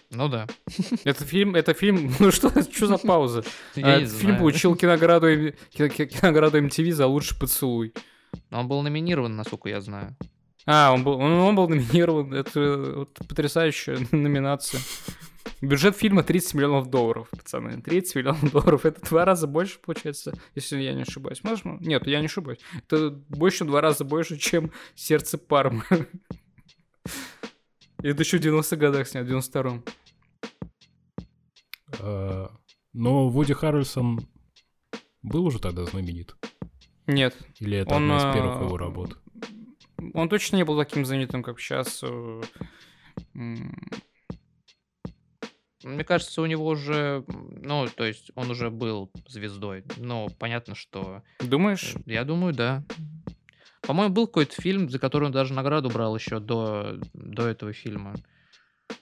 [0.10, 0.48] Ну да.
[1.04, 3.44] Это фильм, это фильм, ну что, что за пауза?
[3.76, 4.40] Я А, не Этот фильм знаю.
[4.40, 7.94] получил кинограду, М- кино- кинограду MTV за лучший поцелуй.
[8.52, 10.16] Он был номинирован, насколько я знаю.
[10.66, 14.80] А, он был, он, он был номинирован, это вот потрясающая номинация.
[15.60, 17.82] Бюджет фильма 30 миллионов долларов, пацаны.
[17.82, 21.44] 30 миллионов долларов, это два раза больше, получается, если я не ошибаюсь.
[21.44, 21.78] Можно?
[21.82, 22.60] Нет, я не ошибаюсь.
[22.88, 25.84] Это больше, чем два раза больше, чем «Сердце Пармы».
[28.04, 29.84] И это еще в 90-х годах снят, в 92-м.
[32.00, 32.48] э,
[32.94, 34.28] но Вуди Харрельсон
[35.22, 36.36] был уже тогда знаменит?
[37.08, 39.18] Нет, Или это Он, одна из первых а, его работ?
[40.14, 42.04] он точно не был таким знаменитым, как сейчас.
[45.84, 49.84] Мне кажется, у него уже, ну, то есть он уже был звездой.
[49.98, 51.96] Но понятно, что Думаешь?
[51.96, 52.84] Э, Я думаю, да.
[53.82, 58.16] По-моему, был какой-то фильм, за который он даже награду брал еще до, до этого фильма.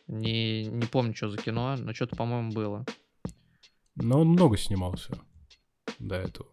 [0.07, 2.85] Не, не помню, что за кино, но что-то, по-моему, было.
[3.95, 5.19] Но он много снимался
[5.99, 6.49] до этого.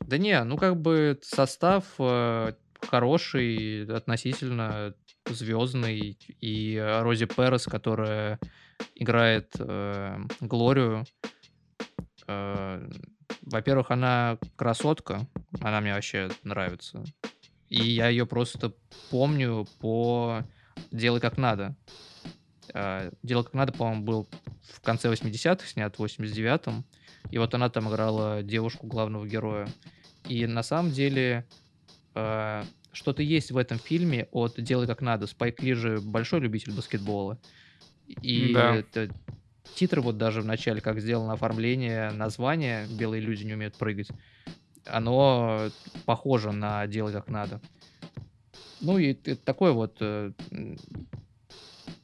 [0.00, 4.94] Да не, ну как бы состав э, хороший, относительно
[5.28, 6.18] звездный.
[6.40, 8.38] И э, Рози Перес, которая
[8.94, 11.04] играет э, Глорию.
[12.26, 12.88] э,
[13.46, 15.26] во-первых, она красотка,
[15.60, 17.04] она мне вообще нравится.
[17.68, 18.72] И я ее просто
[19.10, 20.42] помню по
[20.90, 21.76] «Делай как надо».
[22.72, 24.28] Э, «Делай как надо», по-моему, был
[24.62, 26.84] в конце 80-х, снят в 89-м.
[27.30, 29.68] И вот она там играла девушку главного героя.
[30.28, 31.46] И на самом деле
[32.14, 35.26] э, что-то есть в этом фильме от «Делай как надо».
[35.26, 37.38] Спайк Ли же большой любитель баскетбола.
[38.06, 38.76] И Да.
[38.76, 39.10] это-
[39.74, 44.08] титры вот даже в начале, как сделано оформление названия «Белые люди не умеют прыгать»,
[44.86, 45.70] оно
[46.04, 47.60] похоже на «Делай как надо».
[48.80, 50.32] Ну и такое вот э,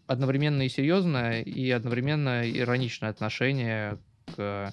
[0.06, 3.98] одновременно и серьезное, и одновременно ироничное отношение
[4.34, 4.72] к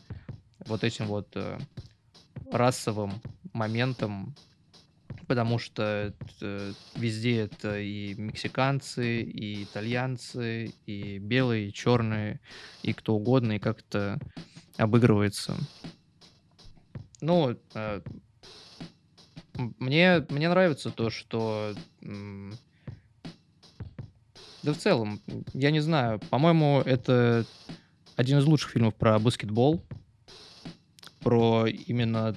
[0.66, 1.58] вот этим вот э,
[2.52, 3.14] расовым
[3.54, 4.36] моментам
[5.28, 12.40] потому что э, везде это и мексиканцы, и итальянцы, и белые, и черные,
[12.82, 14.20] и кто угодно, и как-то
[14.78, 15.58] обыгрывается.
[17.20, 18.02] Ну, э,
[19.58, 21.74] мне, мне нравится то, что...
[24.64, 25.22] Да в целом,
[25.54, 27.46] я не знаю, по-моему, это
[28.16, 29.82] один из лучших фильмов про баскетбол,
[31.22, 32.36] про именно...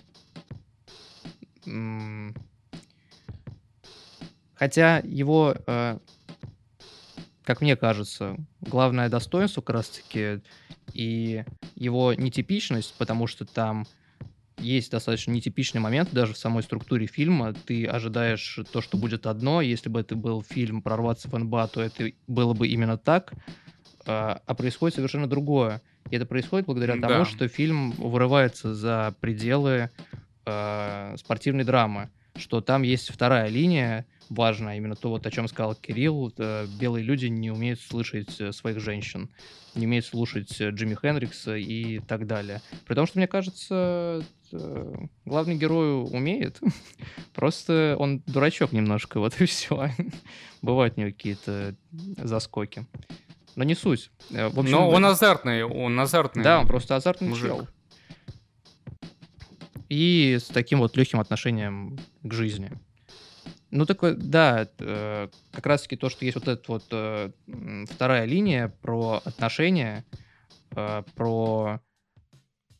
[4.61, 5.99] Хотя его, э,
[7.45, 10.43] как мне кажется, главное достоинство как раз-таки
[10.93, 11.45] и
[11.77, 13.87] его нетипичность, потому что там
[14.59, 17.55] есть достаточно нетипичный момент даже в самой структуре фильма.
[17.55, 19.63] Ты ожидаешь то, что будет одно.
[19.63, 23.33] Если бы это был фильм «Прорваться в НБА», то это было бы именно так.
[24.05, 25.81] А а происходит совершенно другое.
[26.11, 27.09] И это происходит благодаря Да.
[27.09, 29.89] тому, что фильм вырывается за пределы
[30.45, 32.11] э, спортивной драмы.
[32.37, 36.33] Что там есть вторая линия, важная, именно то, вот, о чем сказал Кирилл.
[36.39, 39.29] э, белые люди не умеют слышать э, своих женщин,
[39.75, 42.63] не умеют слушать э, Джимми Хендрикса и так далее.
[42.87, 44.25] При том, что, мне кажется,
[45.25, 46.61] главный герой умеет.
[47.35, 49.91] Просто он дурачок немножко, вот и все.
[50.63, 51.75] Бывают у него какие-то
[52.17, 52.87] заскоки.
[53.57, 54.11] Но не суть.
[54.31, 56.45] В общем, Но он азартный, он азартный.
[56.45, 57.47] да, он просто азартный мужик.
[57.49, 57.69] чел.
[59.89, 62.71] И с таким вот легким отношением к жизни.
[63.71, 67.31] Ну, такой, да, э, как раз-таки то, что есть вот эта вот э,
[67.89, 70.05] вторая линия про отношения,
[70.73, 71.81] э, про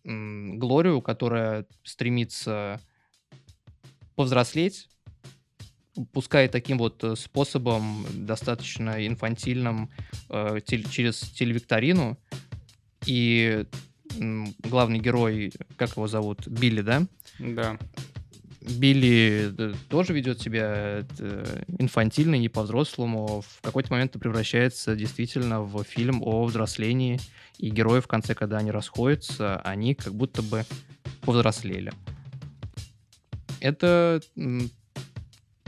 [0.03, 2.81] Глорию, которая стремится
[4.17, 4.89] повзрослеть,
[6.13, 9.91] пускай таким вот способом, достаточно инфантильным,
[10.65, 12.19] через телевикторину.
[13.05, 13.67] И
[14.65, 17.03] главный герой, как его зовут, Билли, да?
[17.39, 17.79] Да.
[18.61, 23.41] Билли э, тоже ведет себя э, инфантильно, не по-взрослому.
[23.41, 27.19] В какой-то момент это превращается действительно в фильм о взрослении.
[27.59, 30.65] И герои в конце, когда они расходятся, они как будто бы
[31.23, 31.93] повзрослели.
[33.61, 34.21] Это,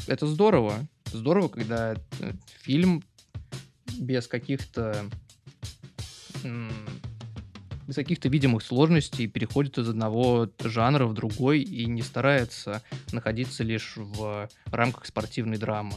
[0.06, 0.86] это здорово.
[1.12, 2.32] Здорово, когда э,
[2.62, 3.02] фильм
[3.98, 5.04] без каких-то
[7.92, 12.82] без каких-то видимых сложностей переходит из одного жанра в другой и не старается
[13.12, 15.92] находиться лишь в рамках спортивной драмы.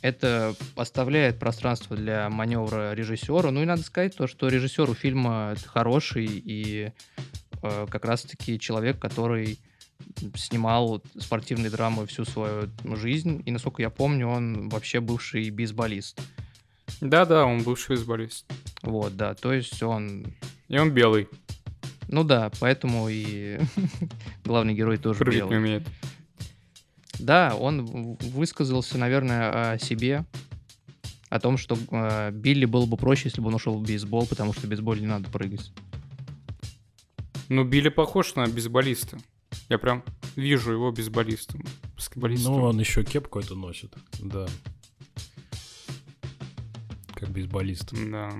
[0.00, 3.50] Это оставляет пространство для маневра режиссера.
[3.50, 6.92] Ну и надо сказать то, что режиссер у фильма хороший и
[7.62, 9.58] э, как раз-таки человек, который
[10.36, 13.42] снимал спортивные драмы всю свою жизнь.
[13.44, 16.20] И, насколько я помню, он вообще бывший бейсболист.
[17.00, 18.46] Да-да, он бывший бейсболист.
[18.82, 20.26] Вот, да, то есть он...
[20.68, 21.28] И он белый.
[22.08, 23.58] Ну да, поэтому и
[24.44, 25.58] главный герой тоже Прыгать не белый.
[25.58, 25.88] умеет.
[27.18, 30.24] Да, он высказался, наверное, о себе,
[31.30, 34.52] о том, что э, Билли было бы проще, если бы он ушел в бейсбол, потому
[34.52, 35.72] что в бейсболе не надо прыгать.
[37.48, 39.18] Ну, Билли похож на бейсболиста.
[39.68, 40.04] Я прям
[40.36, 41.64] вижу его бейсболистом.
[41.96, 42.52] Баскетболистом.
[42.54, 44.46] Ну, он еще кепку эту носит, да.
[47.14, 47.92] Как бейсболист.
[48.10, 48.30] Да.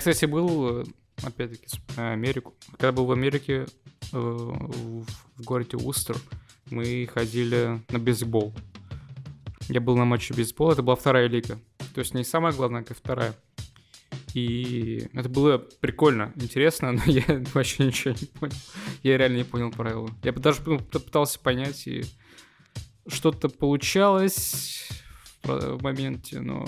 [0.00, 0.84] Кстати, был, э,
[1.22, 2.54] опять-таки, вспоминаю Америку.
[2.72, 3.66] Когда был в Америке,
[4.12, 5.04] э, в
[5.44, 6.16] городе Устер,
[6.70, 8.54] мы ходили на бейсбол.
[9.68, 11.58] Я был на матче бейсбола, это была вторая лига.
[11.94, 13.34] То есть не самая главная, как вторая.
[14.32, 18.56] И это было прикольно, интересно, но я вообще ничего не понял.
[19.02, 20.08] Я реально не понял правила.
[20.22, 22.06] Я даже ну, пытался понять, и
[23.06, 24.88] что-то получалось
[25.42, 26.66] в моменте, но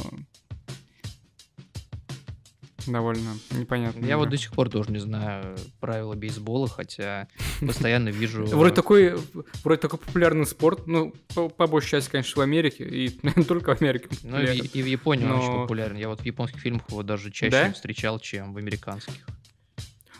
[2.86, 4.04] довольно непонятно.
[4.04, 7.28] Я вот до сих пор тоже не знаю правила бейсбола, хотя
[7.60, 8.44] постоянно вижу...
[8.46, 9.14] Вроде такой,
[9.64, 13.74] вроде такой популярный спорт, ну, по, по большей части, конечно, в Америке, и не только
[13.74, 14.08] в Америке.
[14.22, 15.96] Ну, и, в Японии он очень популярен.
[15.96, 17.72] Я вот в японских фильмах его даже чаще Да?
[17.72, 19.14] встречал, чем в американских.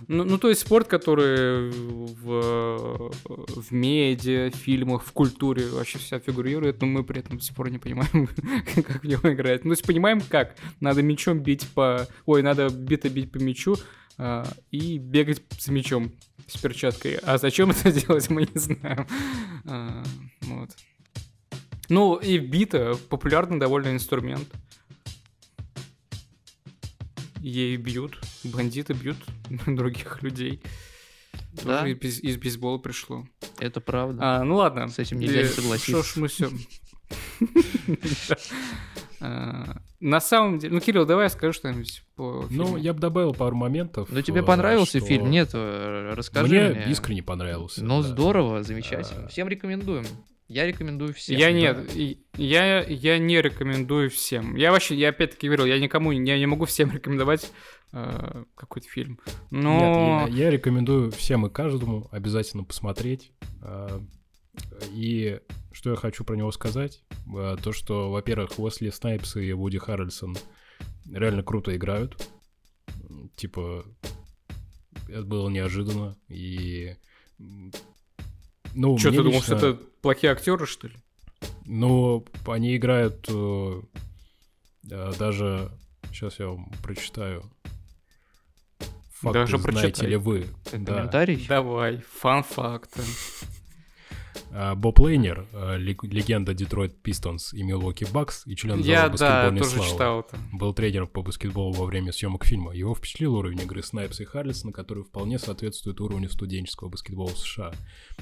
[0.09, 6.81] Ну, ну, то есть спорт, который в, в медиа, фильмах, в культуре вообще вся фигурирует,
[6.81, 8.29] но мы при этом до сих пор не понимаем,
[8.75, 9.65] как в него играть.
[9.65, 10.57] Ну, то есть понимаем, как.
[10.81, 12.07] Надо мячом бить по...
[12.27, 13.77] Ой, надо бито бить по мячу
[14.19, 16.13] а, и бегать с мячом
[16.47, 17.17] с перчаткой.
[17.23, 19.07] А зачем это делать, мы не знаем.
[19.67, 20.03] А,
[20.43, 20.71] вот.
[21.89, 24.49] Ну, и бита популярный довольно инструмент.
[27.43, 29.17] Ей бьют, бандиты бьют
[29.67, 30.63] других людей.
[31.65, 31.81] Да.
[31.81, 33.27] Тоже из, из бейсбола пришло.
[33.59, 34.19] Это правда.
[34.23, 34.89] А, ну ладно.
[34.89, 35.91] С этим нельзя не Э, согласиться.
[35.91, 36.51] Что ж мы все...
[40.01, 40.75] На самом деле...
[40.75, 44.09] Ну, Кирилл, давай скажи что-нибудь по Ну, я бы добавил пару моментов.
[44.11, 45.31] Ну, тебе э, понравился что фильм?
[45.31, 46.93] Нет, э, расскажи Мне мне.
[46.93, 47.85] искренне понравился.
[47.85, 48.09] Ну, да.
[48.09, 49.29] здорово, замечательно.
[49.29, 50.05] Всем рекомендуем.
[50.49, 51.39] Я рекомендую всем.
[51.39, 51.91] Я нет,
[52.35, 54.55] я, я не рекомендую всем.
[54.57, 57.51] Я вообще, я опять-таки говорил, я никому, я не могу всем рекомендовать
[57.93, 59.19] э, какой-то фильм.
[59.51, 60.27] Но...
[60.27, 63.33] Нет, я, я рекомендую всем и каждому обязательно посмотреть.
[63.63, 64.03] А,
[64.91, 65.41] И
[65.73, 67.03] что я хочу про него сказать,
[67.35, 70.37] а, то что, во-первых, Уэсли Снайпс и Вуди Харрельсон
[71.11, 72.21] реально круто играют.
[73.37, 73.87] Типа,
[75.09, 76.17] это было неожиданно.
[76.29, 76.97] И...
[78.75, 80.95] Ну, Что, ты думал, лично- что это плохие актеры, что ли?
[81.67, 83.83] Ну, они играют э,
[84.91, 85.71] э, даже...
[86.11, 87.43] Сейчас я вам прочитаю.
[89.21, 90.09] Факты Даже знаете прочитай.
[90.11, 90.47] ли вы?
[90.71, 90.95] Как Да.
[90.97, 91.47] комментарий.
[91.49, 93.03] Давай, фан-факты.
[94.55, 99.09] А, Боб Лейнер, э, лег- легенда Детройт Пистонс и Милуоки Бакс и член Я, зала
[99.09, 99.91] да, баскетбольной тоже славы.
[99.91, 100.37] читал это.
[100.53, 102.75] Был тренером по баскетболу во время съемок фильма.
[102.75, 107.73] Его впечатлил уровень игры Снайпса и Харлисона, который вполне соответствует уровню студенческого баскетбола в США.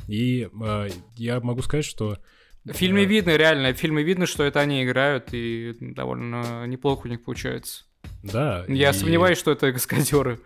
[0.07, 2.18] И э, я могу сказать, что...
[2.64, 7.07] В фильме э, видно, реально, в фильме видно, что это они играют, и довольно неплохо
[7.07, 7.85] у них получается.
[8.22, 8.64] Да.
[8.68, 10.39] Я и- сомневаюсь, что это каскадеры.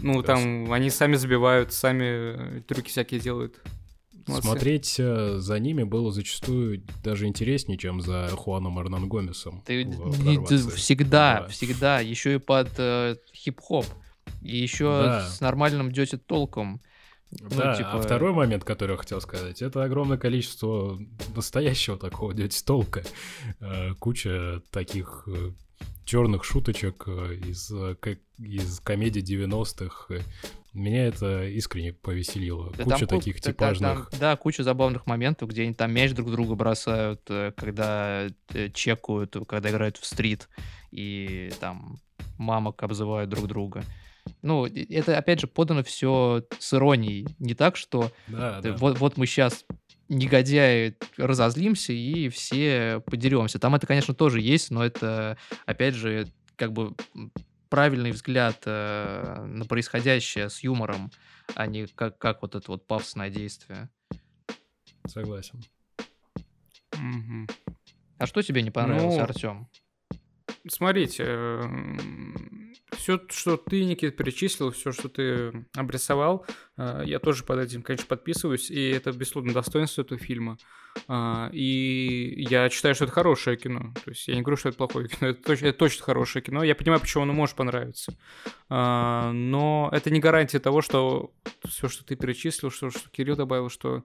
[0.00, 3.60] Ну, Да, там, они сами забивают, сами э, трюки всякие делают.
[4.26, 4.46] Молодцы.
[4.48, 9.62] Смотреть э, за ними было зачастую даже интереснее, чем за Хуаном Эрнан Гомесом.
[9.66, 9.84] Ты,
[10.48, 11.48] ты всегда, Да.
[11.48, 13.86] всегда, еще и под э, хип-хоп.
[14.42, 15.28] И еще Да.
[15.28, 16.80] с нормальным дете толком.
[17.40, 20.98] Ну, Да, типа- а второй момент, который я хотел сказать, это огромное количество
[21.34, 23.02] настоящего такого дядь толка.
[23.60, 25.26] Э, Куча таких
[26.04, 27.96] черных шуточек э, из, э,
[28.38, 30.14] из комедий 90-х.
[30.72, 32.72] Меня это искренне повеселило.
[32.76, 34.10] Да Куча там таких да, да, типажных...
[34.10, 38.70] там, да, куча забавных моментов, где они там мяч друг друга бросают, э, когда э,
[38.72, 40.48] чекают, когда играют в стрит,
[40.90, 42.00] и там
[42.38, 43.84] мамок обзывают друг друга.
[44.40, 47.26] Ну, это, опять же, подано все с иронией.
[47.38, 48.76] Не так, что Да, э, да.
[48.76, 49.66] вот, вот мы сейчас
[50.08, 53.58] негодяи разозлимся и все подеремся.
[53.58, 56.94] Там это, конечно, тоже есть, но это, опять же, как бы
[57.72, 61.10] правильный взгляд э, на происходящее с юмором,
[61.54, 63.88] а не как, как вот это вот пафосное действие.
[65.06, 65.58] Согласен.
[66.92, 67.48] Мгм.
[68.18, 69.68] А что тебе не понравилось, Ну, Артем?
[70.68, 71.24] Смотрите,
[72.96, 78.06] все, что ты, Никит, перечислил, все, что ты обрисовал, э, я тоже под этим, конечно,
[78.06, 80.58] подписываюсь, и это, безусловно, достоинство этого фильма.
[81.08, 83.92] А, И я считаю, что это хорошее кино.
[84.04, 86.62] То есть я не говорю, что это плохое кино, это точно, это точно хорошее кино.
[86.62, 88.16] Я понимаю, почему оно может понравиться.
[88.68, 91.32] А, Но это не гарантия того, что
[91.66, 94.02] все, что ты перечислил, что, что Кирилл добавил, что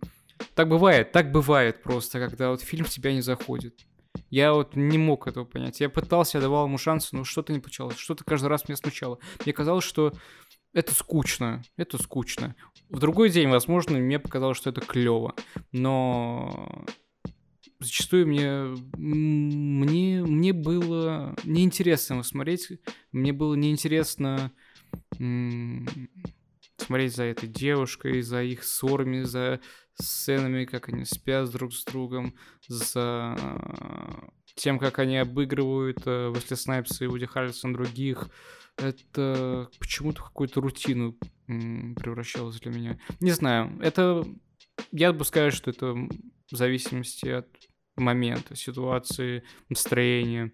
[0.55, 3.85] так бывает, так бывает просто, когда вот фильм в тебя не заходит.
[4.29, 5.79] Я вот не мог этого понять.
[5.79, 7.97] Я пытался, я давал ему шансы, но что-то не получалось.
[7.97, 9.19] Что-то каждый раз меня смущало.
[9.43, 10.13] Мне казалось, что
[10.73, 11.63] это скучно.
[11.75, 12.55] Это скучно.
[12.89, 15.33] В другой день, возможно, мне показалось, что это клево.
[15.71, 16.85] Но
[17.79, 22.69] зачастую мне, мне, мне было неинтересно его смотреть.
[23.11, 24.51] Мне было неинтересно
[25.19, 25.87] м,
[26.77, 29.59] смотреть за этой девушкой, за их ссорами, за
[29.99, 32.35] сценами, как они спят друг с другом,
[32.67, 33.35] за
[34.55, 38.29] тем, как они обыгрывают э, Уэсли Снайпса и Уди Харрисон других.
[38.77, 41.15] Это почему-то какую-то рутину
[41.47, 42.99] превращалось для меня.
[43.19, 44.25] Не знаю, это...
[44.91, 47.47] Я бы сказал, что это в зависимости от
[47.95, 50.51] момента, ситуации, настроения.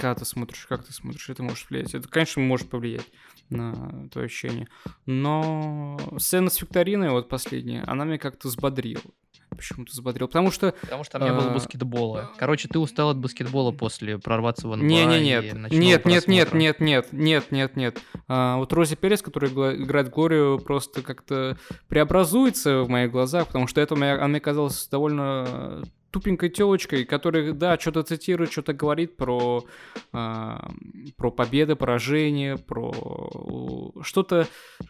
[0.00, 1.94] Когда ты смотришь, как ты смотришь, это может влиять.
[1.94, 3.06] Это, конечно, может повлиять
[3.50, 4.68] на твое ощущение.
[5.06, 9.02] Но сцена с викториной, вот последняя, она меня как-то взбодрила.
[9.50, 10.28] Почему-то взбодрила.
[10.28, 10.72] Потому что...
[10.80, 12.30] Потому что там не было а, баскетбола.
[12.38, 16.52] Короче, ты устал от баскетбола после прорваться в НБА Не, не, нет, нет, нет, нет,
[16.54, 18.02] нет, нет, нет, нет, нет.
[18.28, 23.80] А, вот Рози Перес, которая играет Глорию, просто как-то преобразуется в моих глазах, потому что
[23.80, 29.64] это мне, она мне казалась довольно тупенькой телочкой, которая, да, что-то цитирует, что-то говорит про,
[30.12, 30.72] а,
[31.16, 34.48] про победы, поражения, про что-то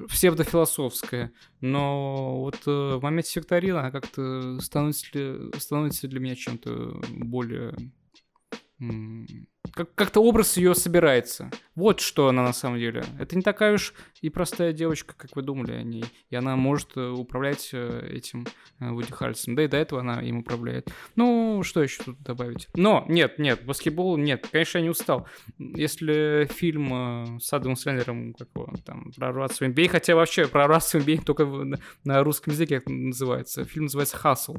[0.09, 1.33] псевдофилософское.
[1.61, 7.75] Но вот э, в моменте викторина она как-то становится, становится для меня чем-то более
[9.73, 11.51] как- как-то образ ее собирается.
[11.75, 13.05] Вот что она на самом деле.
[13.19, 16.05] Это не такая уж и простая девочка, как вы думали о ней.
[16.31, 18.47] И она может э, управлять э, этим
[18.81, 19.57] э, Вуди Харрельсоном.
[19.57, 20.91] Да и до этого она им управляет.
[21.15, 22.69] Ну, что еще тут добавить?
[22.75, 24.49] Но, нет, нет, баскетбол, нет.
[24.51, 25.29] Конечно, я не устал.
[25.59, 31.07] Если фильм с Адамом Сэндлером, как его, там, прорваться в NBA, хотя вообще прорваться в
[31.07, 31.45] NBA только
[32.05, 33.65] на, русском языке называется.
[33.65, 34.57] Фильм называется «Хасл»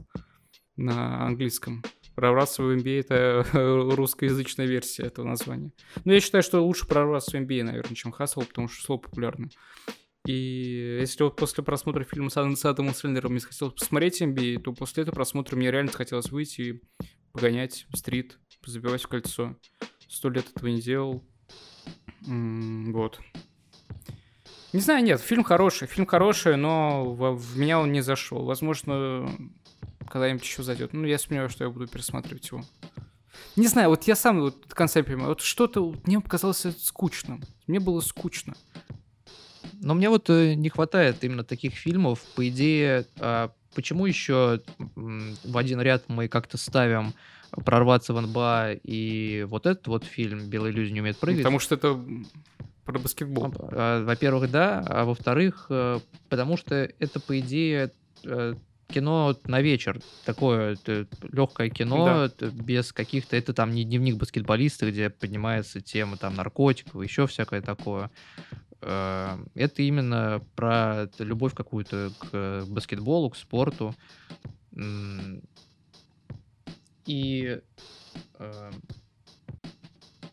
[0.76, 1.84] на английском.
[2.16, 5.72] Прорваться в NBA— это русскоязычная версия этого названия.
[6.04, 9.50] Но я считаю, что лучше прорваться в NBA, наверное, чем Хасл, потому что слово популярное.
[10.26, 14.62] И если вот после просмотра фильма с Адам- с Адамом Сэндлером мне захотелось посмотреть MBA,
[14.62, 16.82] то после этого просмотра мне реально захотелось выйти и
[17.32, 19.56] погонять стрит, забивать в кольцо.
[20.08, 21.24] Сто лет этого не делал.
[22.28, 23.20] Вот.
[24.74, 28.46] Не знаю, нет, фильм хороший, фильм хороший, но в, в меня он не зашел.
[28.46, 29.30] Возможно,
[30.12, 30.94] когда-нибудь еще зайдет.
[30.94, 32.64] Ну, я сомневаюсь, что я буду пересматривать его.
[33.56, 35.30] Не знаю, вот я сам вот до конца не понимаю.
[35.30, 37.44] Вот что-то вот мне показалось скучным.
[37.68, 38.54] Мне было скучно.
[39.82, 42.20] Но мне вот э, не хватает именно таких фильмов.
[42.36, 44.62] По идее, а почему еще
[44.96, 47.14] в один ряд мы как-то ставим
[47.52, 51.42] прорваться в НБА и вот этот вот фильм «Белая иллюзия не умеет прыгать»?
[51.42, 52.00] Потому что это
[52.86, 53.54] про баскетбол.
[53.60, 56.00] А, Во-первых, да, а во-вторых, э,
[56.30, 57.92] потому что это, по идее,
[58.24, 58.56] э,
[58.92, 60.00] кино на вечер.
[60.26, 60.78] Такое
[61.24, 62.48] легкое кино, Да.
[62.50, 63.36] без каких-то...
[63.36, 68.12] Это там не дневник баскетболиста, где поднимается тема там наркотиков, еще всякое такое.
[68.82, 73.96] Э, Это именно про любовь какую-то к баскетболу, к спорту.
[77.06, 77.60] И
[78.40, 78.72] э,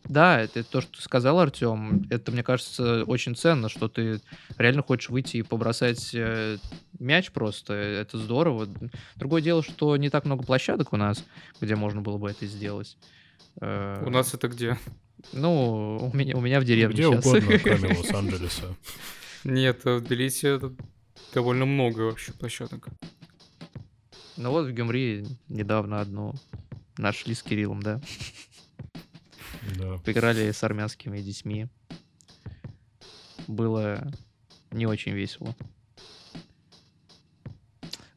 [0.09, 2.05] да, это то, что ты сказал, Артем.
[2.09, 4.19] Это, мне кажется, очень ценно, что ты
[4.57, 6.57] реально хочешь выйти и побросать э,
[6.97, 7.73] мяч просто.
[7.73, 8.67] Это здорово.
[9.15, 11.23] Другое дело, что не так много площадок у нас,
[11.61, 12.97] где можно было бы это сделать.
[13.61, 14.77] Э, У нас это где?
[15.31, 17.25] Ну, у меня, у меня в деревне Где щас.
[17.25, 18.75] угодно, кроме Лос-Анджелеса.
[19.43, 20.59] Нет, в Тбилиси
[21.35, 22.87] довольно много вообще площадок.
[24.37, 26.33] Ну вот в Гюмри недавно одну
[26.97, 28.01] нашли с Кириллом, да.
[29.77, 29.97] Да.
[30.05, 31.67] Поиграли с армянскими детьми.
[33.47, 34.11] Было
[34.71, 35.55] не очень весело.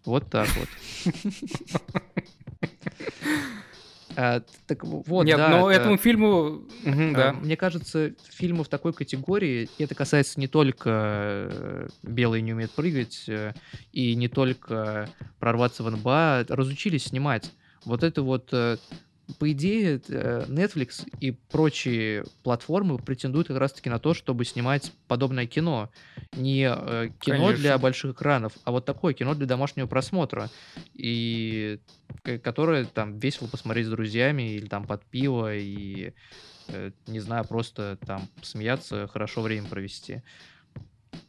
[0.04, 0.68] Вот так вот.
[4.14, 6.62] А, так вот, Нет, да, но это- этому фильму...
[6.84, 7.32] Мгм, а, да.
[7.32, 10.90] Мне кажется, фильмы в такой категории, это касается не только
[11.50, 13.54] э, «Белый не умеет прыгать» э,
[13.92, 17.52] и не только «Прорваться в НБА», разучились снимать.
[17.84, 18.52] Вот это вот,
[19.38, 25.46] по идее, э, Netflix и прочие платформы претендуют как раз-таки на то, чтобы снимать подобное
[25.46, 25.90] кино.
[26.32, 27.78] Не э, кино для Конечно.
[27.78, 30.50] больших экранов, а вот такое кино для домашнего просмотра.
[30.94, 31.80] И
[32.42, 36.12] которое там весело посмотреть с друзьями или там под пиво и
[36.68, 40.22] э, не знаю, просто там смеяться, хорошо время провести.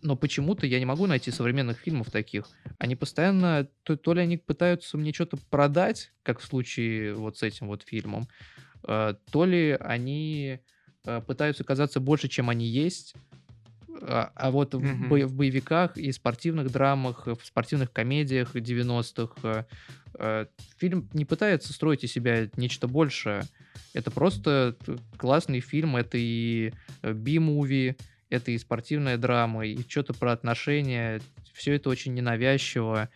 [0.04, 2.46] Но почему-то я не могу найти современных фильмов таких.
[2.78, 7.44] Они постоянно, то, то ли они пытаются мне что-то продать, как в случае вот с
[7.44, 8.28] этим вот фильмом,
[8.86, 10.60] э, то ли они
[11.06, 13.16] э, пытаются казаться больше, чем они есть.
[14.02, 15.08] А, а вот в, Мгм.
[15.08, 19.64] бо- в боевиках и спортивных драмах, в спортивных комедиях 90-х э,
[20.20, 20.46] э,
[20.78, 23.44] фильм не пытается строить из себя нечто большее.
[23.94, 24.76] Это просто
[25.18, 27.96] классный фильм, это и э, би-муви,
[28.34, 31.22] это и спортивная драма, и что-то про отношения.
[31.54, 33.10] Все это очень ненавязчиво.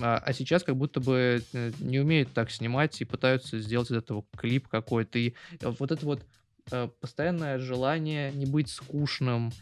[0.00, 3.96] А, а сейчас как будто бы э, не умеют так снимать и пытаются сделать из
[3.96, 5.18] этого клип какой-то.
[5.18, 6.24] И э, вот это вот
[6.72, 9.52] э, постоянное желание не быть скучным,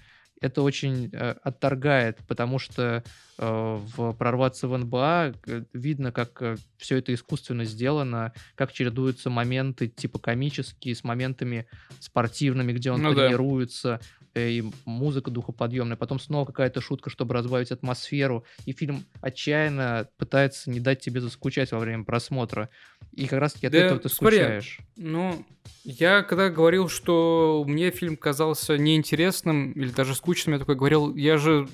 [0.42, 3.05] это очень э, отторгает, потому что
[3.38, 5.34] э, в «Прорваться в НБА»
[5.72, 11.66] видно, как все это искусственно сделано, как чередуются моменты типа комические с моментами
[12.00, 13.28] спортивными, где он Ну да.
[13.28, 20.09] тренируется, э, и музыка духоподъемная, потом снова какая-то шутка, чтобы разбавить атмосферу, и фильм отчаянно
[20.16, 22.68] пытается не дать тебе заскучать во время просмотра.
[23.12, 24.78] И как раз-таки от Да, этого ты смотри, скучаешь.
[24.97, 25.45] Ну,
[25.85, 31.37] я когда говорил, что мне фильм казался неинтересным или даже скучным, я такой говорил, я
[31.37, 31.68] же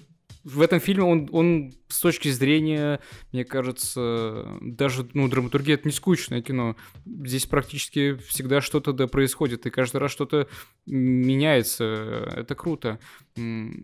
[0.49, 3.01] в этом фильме он, он с точки зрения,
[3.33, 6.77] мне кажется, даже, ну, драматургия это не скучное кино.
[7.07, 10.49] Здесь практически всегда что-то да происходит, и каждый раз что-то
[10.87, 11.85] меняется.
[12.37, 12.99] Это круто.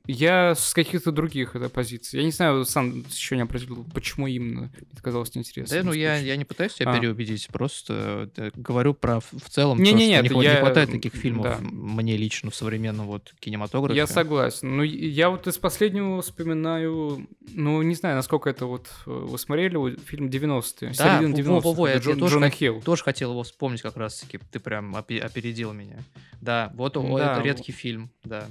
[0.06, 2.18] Я с каких-то других это позиций.
[2.18, 5.78] Я не знаю, сам еще не определил, почему именно это казалось неинтересным.
[5.80, 6.98] Да, ну я, я не пытаюсь тебя А.
[6.98, 10.44] переубедить, просто э, говорю про в целом, Не, то, не, что нет, не, хва- не
[10.44, 11.58] я- хватает таких фильмов да.
[11.60, 13.96] мне лично в современном вот кинематографе.
[13.96, 14.76] Я согласен.
[14.76, 19.96] Ну, я вот из последнего вспоминаю, ну, не знаю, насколько это вот э, вы смотрели
[19.96, 22.80] фильм 90-е, Да, середина во- во- 90-х, во, я- Джон- тоже Джона Хилл.
[22.82, 25.98] Тоже хотел его вспомнить как раз-таки, ты прям опе- опередил меня.
[26.40, 28.48] Да, вот Да, это редкий фильм, да.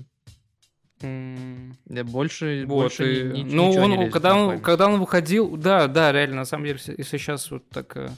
[1.01, 4.99] Я больше, Вот, больше и- ни- ни- ну, он, не лезет когда, он, когда он
[5.01, 8.09] выходил, да, да, реально, на самом деле, если- сейчас вот так э,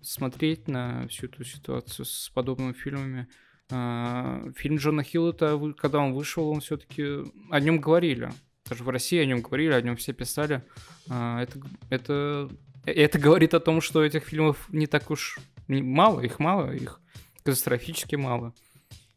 [0.00, 3.28] смотреть на всю эту ситуацию с подобными фильмами,
[3.70, 5.32] э, фильм Джона Хилла,
[5.78, 7.04] когда он вышел, он все-таки
[7.50, 8.32] о нем говорили.
[8.72, 10.62] Даже в России о нем говорили, о нем все писали.
[11.10, 11.58] А, это,
[11.90, 12.48] это,
[12.86, 16.98] это говорит о том, что этих фильмов не так уж мало, их мало, их
[17.42, 18.54] катастрофически мало.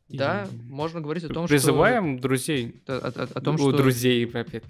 [0.10, 2.82] И Да, можно говорить о том, Призываем друзей.
[2.84, 2.98] что...
[2.98, 3.72] О, о- о том, что...
[3.72, 4.64] друзей, опять.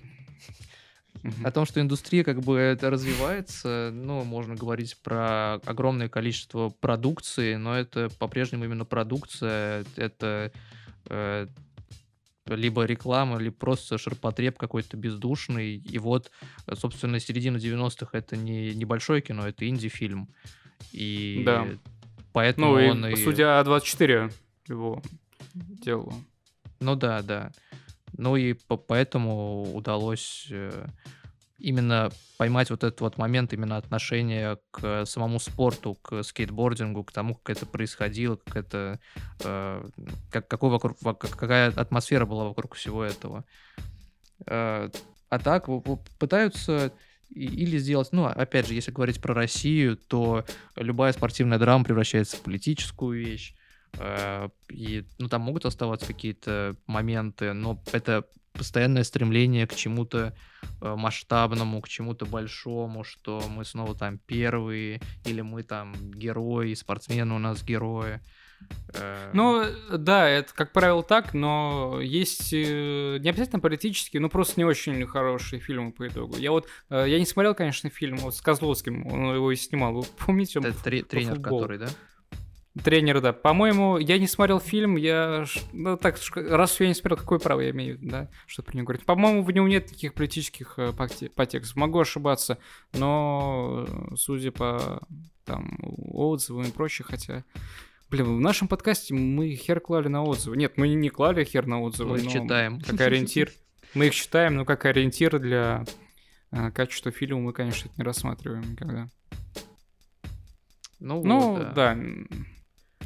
[1.43, 7.55] О том, что индустрия как бы это развивается, ну, можно говорить про огромное количество продукции,
[7.55, 10.51] но это по-прежнему именно продукция, это
[11.09, 11.47] э,
[12.47, 15.77] либо реклама, либо просто ширпотреб какой-то бездушный.
[15.77, 16.31] И вот,
[16.73, 20.29] собственно, середина 90-х это не небольшое кино, это инди-фильм.
[20.91, 21.67] И Да.
[22.33, 23.15] поэтому Ну, и, он и...
[23.15, 24.31] судя А24
[24.67, 25.01] его
[25.55, 26.13] делал.
[26.79, 27.51] Ну да, да.
[28.17, 30.85] Ну и по- поэтому удалось э,
[31.57, 37.35] именно поймать вот этот вот момент именно отношения к самому спорту, к скейтбордингу, к тому,
[37.35, 38.99] как это происходило, как это,
[39.43, 39.89] э,
[40.31, 43.45] как, какой вокруг, во- как- какая атмосфера была вокруг всего этого.
[44.47, 44.89] Э,
[45.29, 45.67] а так
[46.19, 46.91] пытаются
[47.29, 50.45] или сделать, ну, опять же, если говорить про Россию, то
[50.75, 53.55] любая спортивная драма превращается в политическую вещь.
[53.93, 58.25] Э, И, ну, там могут оставаться какие-то моменты, но это
[58.55, 60.33] постоянное стремление к чему-то
[60.81, 67.33] э, масштабному, к чему-то большому, что мы снова там первые, или мы там герои, спортсмены
[67.35, 68.19] у нас герои.
[68.93, 69.63] Э, Ну,
[69.97, 75.05] да, это, как правило, так, но есть э, не обязательно политические, но просто не очень
[75.05, 76.37] хорошие фильмы по итогу.
[76.37, 79.93] Я вот, я не смотрел, конечно, фильм вот с Козловским, он его и снимал.
[79.93, 80.59] Вы помните?
[80.59, 81.87] он это тре- тренер, который, да?
[82.83, 83.31] Тренер, да.
[83.31, 85.45] По-моему, я не смотрел фильм, я...
[85.71, 89.05] Ну, так, раз я не смотрел, какое право я имею, да, что про него говорить.
[89.05, 91.77] По-моему, в нем нет никаких политических э, подте- подтекстов.
[91.77, 92.57] Могу ошибаться,
[92.93, 95.01] но э, судя по
[95.45, 97.43] там отзывам и прочее, хотя...
[98.09, 100.57] Блин, в нашем подкасте мы хер клали на отзывы.
[100.57, 102.81] Нет, мы не клали хер на отзывы, Мы их но читаем.
[102.81, 103.51] Как ориентир.
[103.93, 105.85] Мы их читаем, но как ориентир для
[106.51, 109.09] э, качества фильма мы, конечно, это не рассматриваем никогда.
[110.99, 111.97] Ну, Ну, вот, да.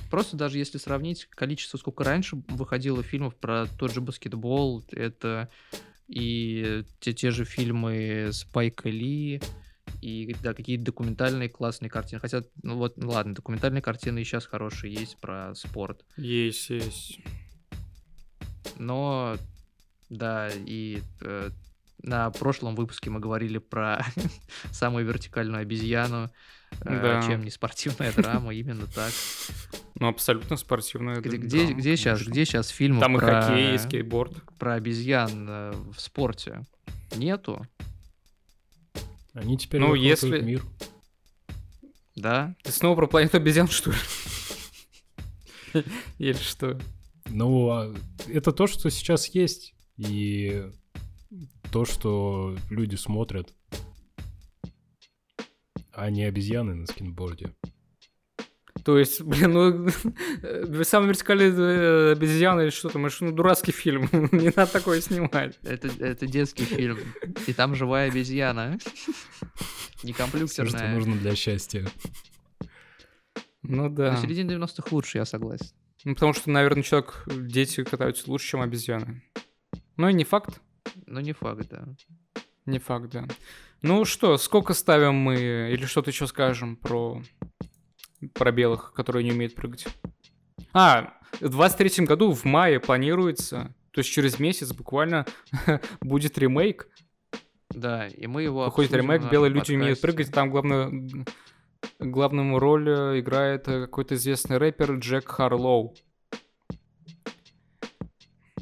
[0.09, 5.49] Просто даже если сравнить количество, сколько раньше выходило фильмов про тот же баскетбол, это
[6.07, 9.41] и те, те же фильмы Спайка Ли,
[10.01, 12.19] и да, какие-то документальные классные картины.
[12.19, 16.05] Хотя, ну вот, ну ладно, документальные картины и сейчас хорошие есть про спорт.
[16.17, 17.19] Есть, есть.
[18.77, 19.35] Но,
[20.09, 21.49] да, и э,
[22.01, 24.03] на прошлом выпуске мы говорили про
[24.71, 26.31] самую вертикальную обезьяну,
[26.81, 27.21] э, Да.
[27.21, 29.11] чем не спортивная драма, именно так.
[29.99, 31.19] Ну, абсолютно спортивная.
[31.19, 34.41] Где, где, драма, где сейчас, где сейчас фильмы Там и про, хоккей, и скейтборд.
[34.57, 36.65] про обезьян э, в спорте?
[37.15, 37.65] Нету,
[39.33, 40.63] Они теперь Ну, если- мир.
[42.15, 42.55] да?
[42.63, 43.97] Ты снова про планету обезьян, что ли?
[46.17, 46.79] Или что?
[47.27, 47.93] Ну, а
[48.27, 50.65] это то, что сейчас есть, и
[51.71, 53.53] то, что люди смотрят,
[55.93, 57.53] а не обезьяны на скинборде.
[58.89, 59.87] То есть, блин, ну,
[60.41, 65.59] э, самая вертикальная э, обезьяна или что-то, может, ну, дурацкий фильм, не надо такое снимать.
[65.61, 66.97] Это, это детский фильм.
[67.45, 68.79] И там живая обезьяна.
[70.01, 70.95] Не Все, что компьютерная.
[70.95, 71.87] нужно для счастья.
[73.61, 74.13] Ну да.
[74.13, 75.67] На середине 90-х лучше, я согласен.
[76.03, 79.21] Ну, потому что, наверное, человек, дети катаются лучше, чем обезьяны.
[79.97, 80.59] Ну и не факт.
[81.05, 81.85] Но не факт, да.
[82.65, 83.27] Не факт, да.
[83.83, 87.21] Ну что, сколько ставим мы, или что-то еще скажем про,
[88.33, 89.87] про белых, которые не умеют прыгать?
[90.73, 95.25] А, в 23 году, в мае планируется, то есть через месяц буквально
[96.01, 96.87] будет ремейк.
[97.69, 100.17] Да, и мы его Выходит ремейк «Белые люди умеют подкасте.
[100.17, 100.33] прыгать».
[100.33, 101.25] Там главную, г-
[101.99, 105.95] главную роль э, играет э, какой-то известный рэпер Джек Харлоу.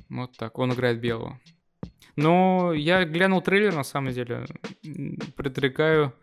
[0.09, 1.39] Вот так, он играет белого.
[2.15, 4.45] Но я глянул трейлер, на самом деле.
[5.35, 6.13] Предрекаю,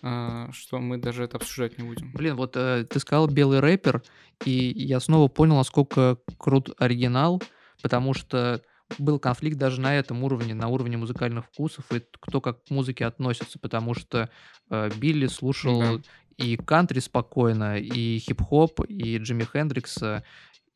[0.00, 2.12] что мы даже это обсуждать не будем.
[2.12, 4.02] Блин, вот э, ты сказал белый рэпер,
[4.44, 7.42] и я снова понял, насколько крут оригинал,
[7.82, 8.62] потому что
[8.98, 13.06] был конфликт даже на этом уровне, на уровне музыкальных вкусов, и кто как к музыке
[13.06, 14.30] относится, потому что
[14.70, 16.00] э, Билли слушал Да.
[16.38, 20.24] и кантри спокойно, и хип-хоп, и Джимми Хендрикса,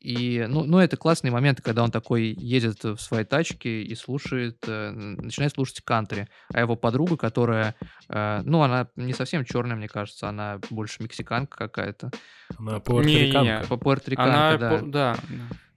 [0.05, 4.59] и, ну, ну, это классные моменты, когда он такой едет в своей тачке и слушает,
[4.67, 6.27] э, начинает слушать кантри.
[6.53, 7.73] А его подруга, которая,
[8.07, 12.11] э, ну, она не совсем черная, мне кажется, она больше мексиканка какая-то.
[12.59, 13.65] Она пуэрториканка.
[13.67, 14.69] По пуэрториканка, Она, да.
[14.77, 15.17] по- да,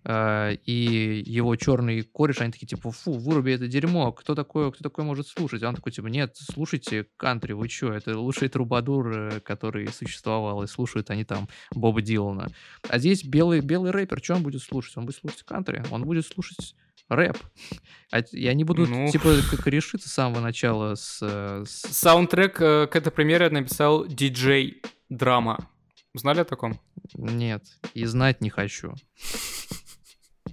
[0.07, 5.05] и его черный кореш, они такие, типа, фу, выруби это дерьмо, кто такой, кто такой
[5.05, 5.63] может слушать?
[5.63, 10.63] А он такой, типа, нет, слушайте кантри, вы чё, это лучший трубадур, э, который существовал,
[10.63, 12.49] и слушают они там Боба Дилана.
[12.89, 14.97] А здесь белый, белый рэпер, что он будет слушать?
[14.97, 16.75] Он будет слушать кантри, он будет слушать
[17.09, 17.37] рэп.
[18.11, 19.09] А И они будут, Ну.
[19.11, 21.19] типа, как решиться с самого начала с...
[21.23, 25.69] э, с- Саундтрек э, к этой премьере написал диджей Драма.
[26.15, 26.81] Знали о таком?
[27.15, 27.65] Нет,
[27.95, 28.95] и знать не хочу.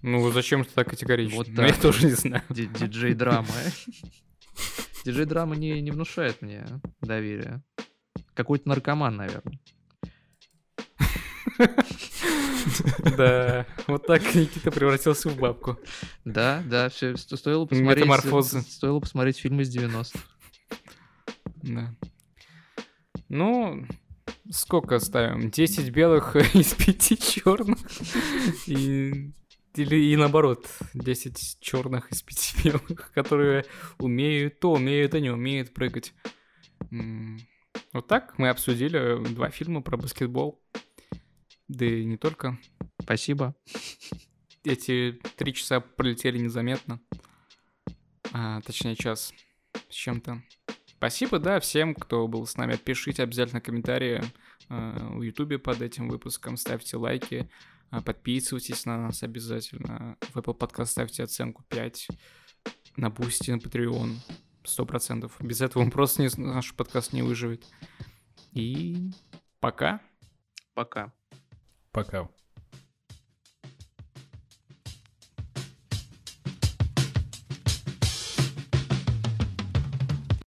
[0.07, 1.37] Ну, зачем ты так категорично?
[1.37, 1.81] Вот Ну, я так.
[1.81, 2.43] тоже не знаю.
[2.49, 3.47] Ди- Диджей драма.
[5.03, 6.63] Диджей-драма не, не внушает мне
[7.01, 7.63] доверия.
[8.35, 9.59] Какой-то наркоман, наверное.
[13.17, 15.79] Да, вот так Никита превратился в бабку.
[16.23, 17.97] Да, да, все, стоило посмотреть...
[18.05, 18.61] Метаморфозы.
[18.61, 20.19] Стоило посмотреть фильм из 90-х.
[21.63, 21.95] Да.
[23.29, 23.85] Ну,
[24.51, 25.49] сколько ставим?
[25.49, 27.79] 10 белых из 5 черных?
[28.67, 29.31] И...
[29.75, 33.65] Или и наоборот, 10 черных из 5 белых, которые
[33.97, 36.13] умеют то, умеют, а не умеют прыгать.
[37.91, 40.61] Вот так мы обсудили два фильма про баскетбол.
[41.67, 42.57] Да и не только.
[43.01, 43.55] Спасибо.
[44.63, 47.01] Эти три часа пролетели незаметно.
[48.33, 49.33] А, точнее, час
[49.89, 50.41] с чем-то.
[50.85, 52.77] Спасибо, да, всем, кто был с нами.
[52.77, 54.23] Пишите обязательно комментарии
[54.69, 57.49] э, в Ютубе под этим выпуском, ставьте лайки,
[58.05, 60.17] подписывайтесь на нас обязательно.
[60.33, 62.07] В Apple Podcast ставьте оценку 5.
[62.97, 64.15] На Boosty, на Patreon.
[64.63, 65.35] Сто процентов.
[65.39, 67.65] Без этого он просто не, наш подкаст не выживет.
[68.51, 69.11] И
[69.59, 70.01] пока.
[70.73, 71.13] Пока.
[71.91, 72.29] Пока.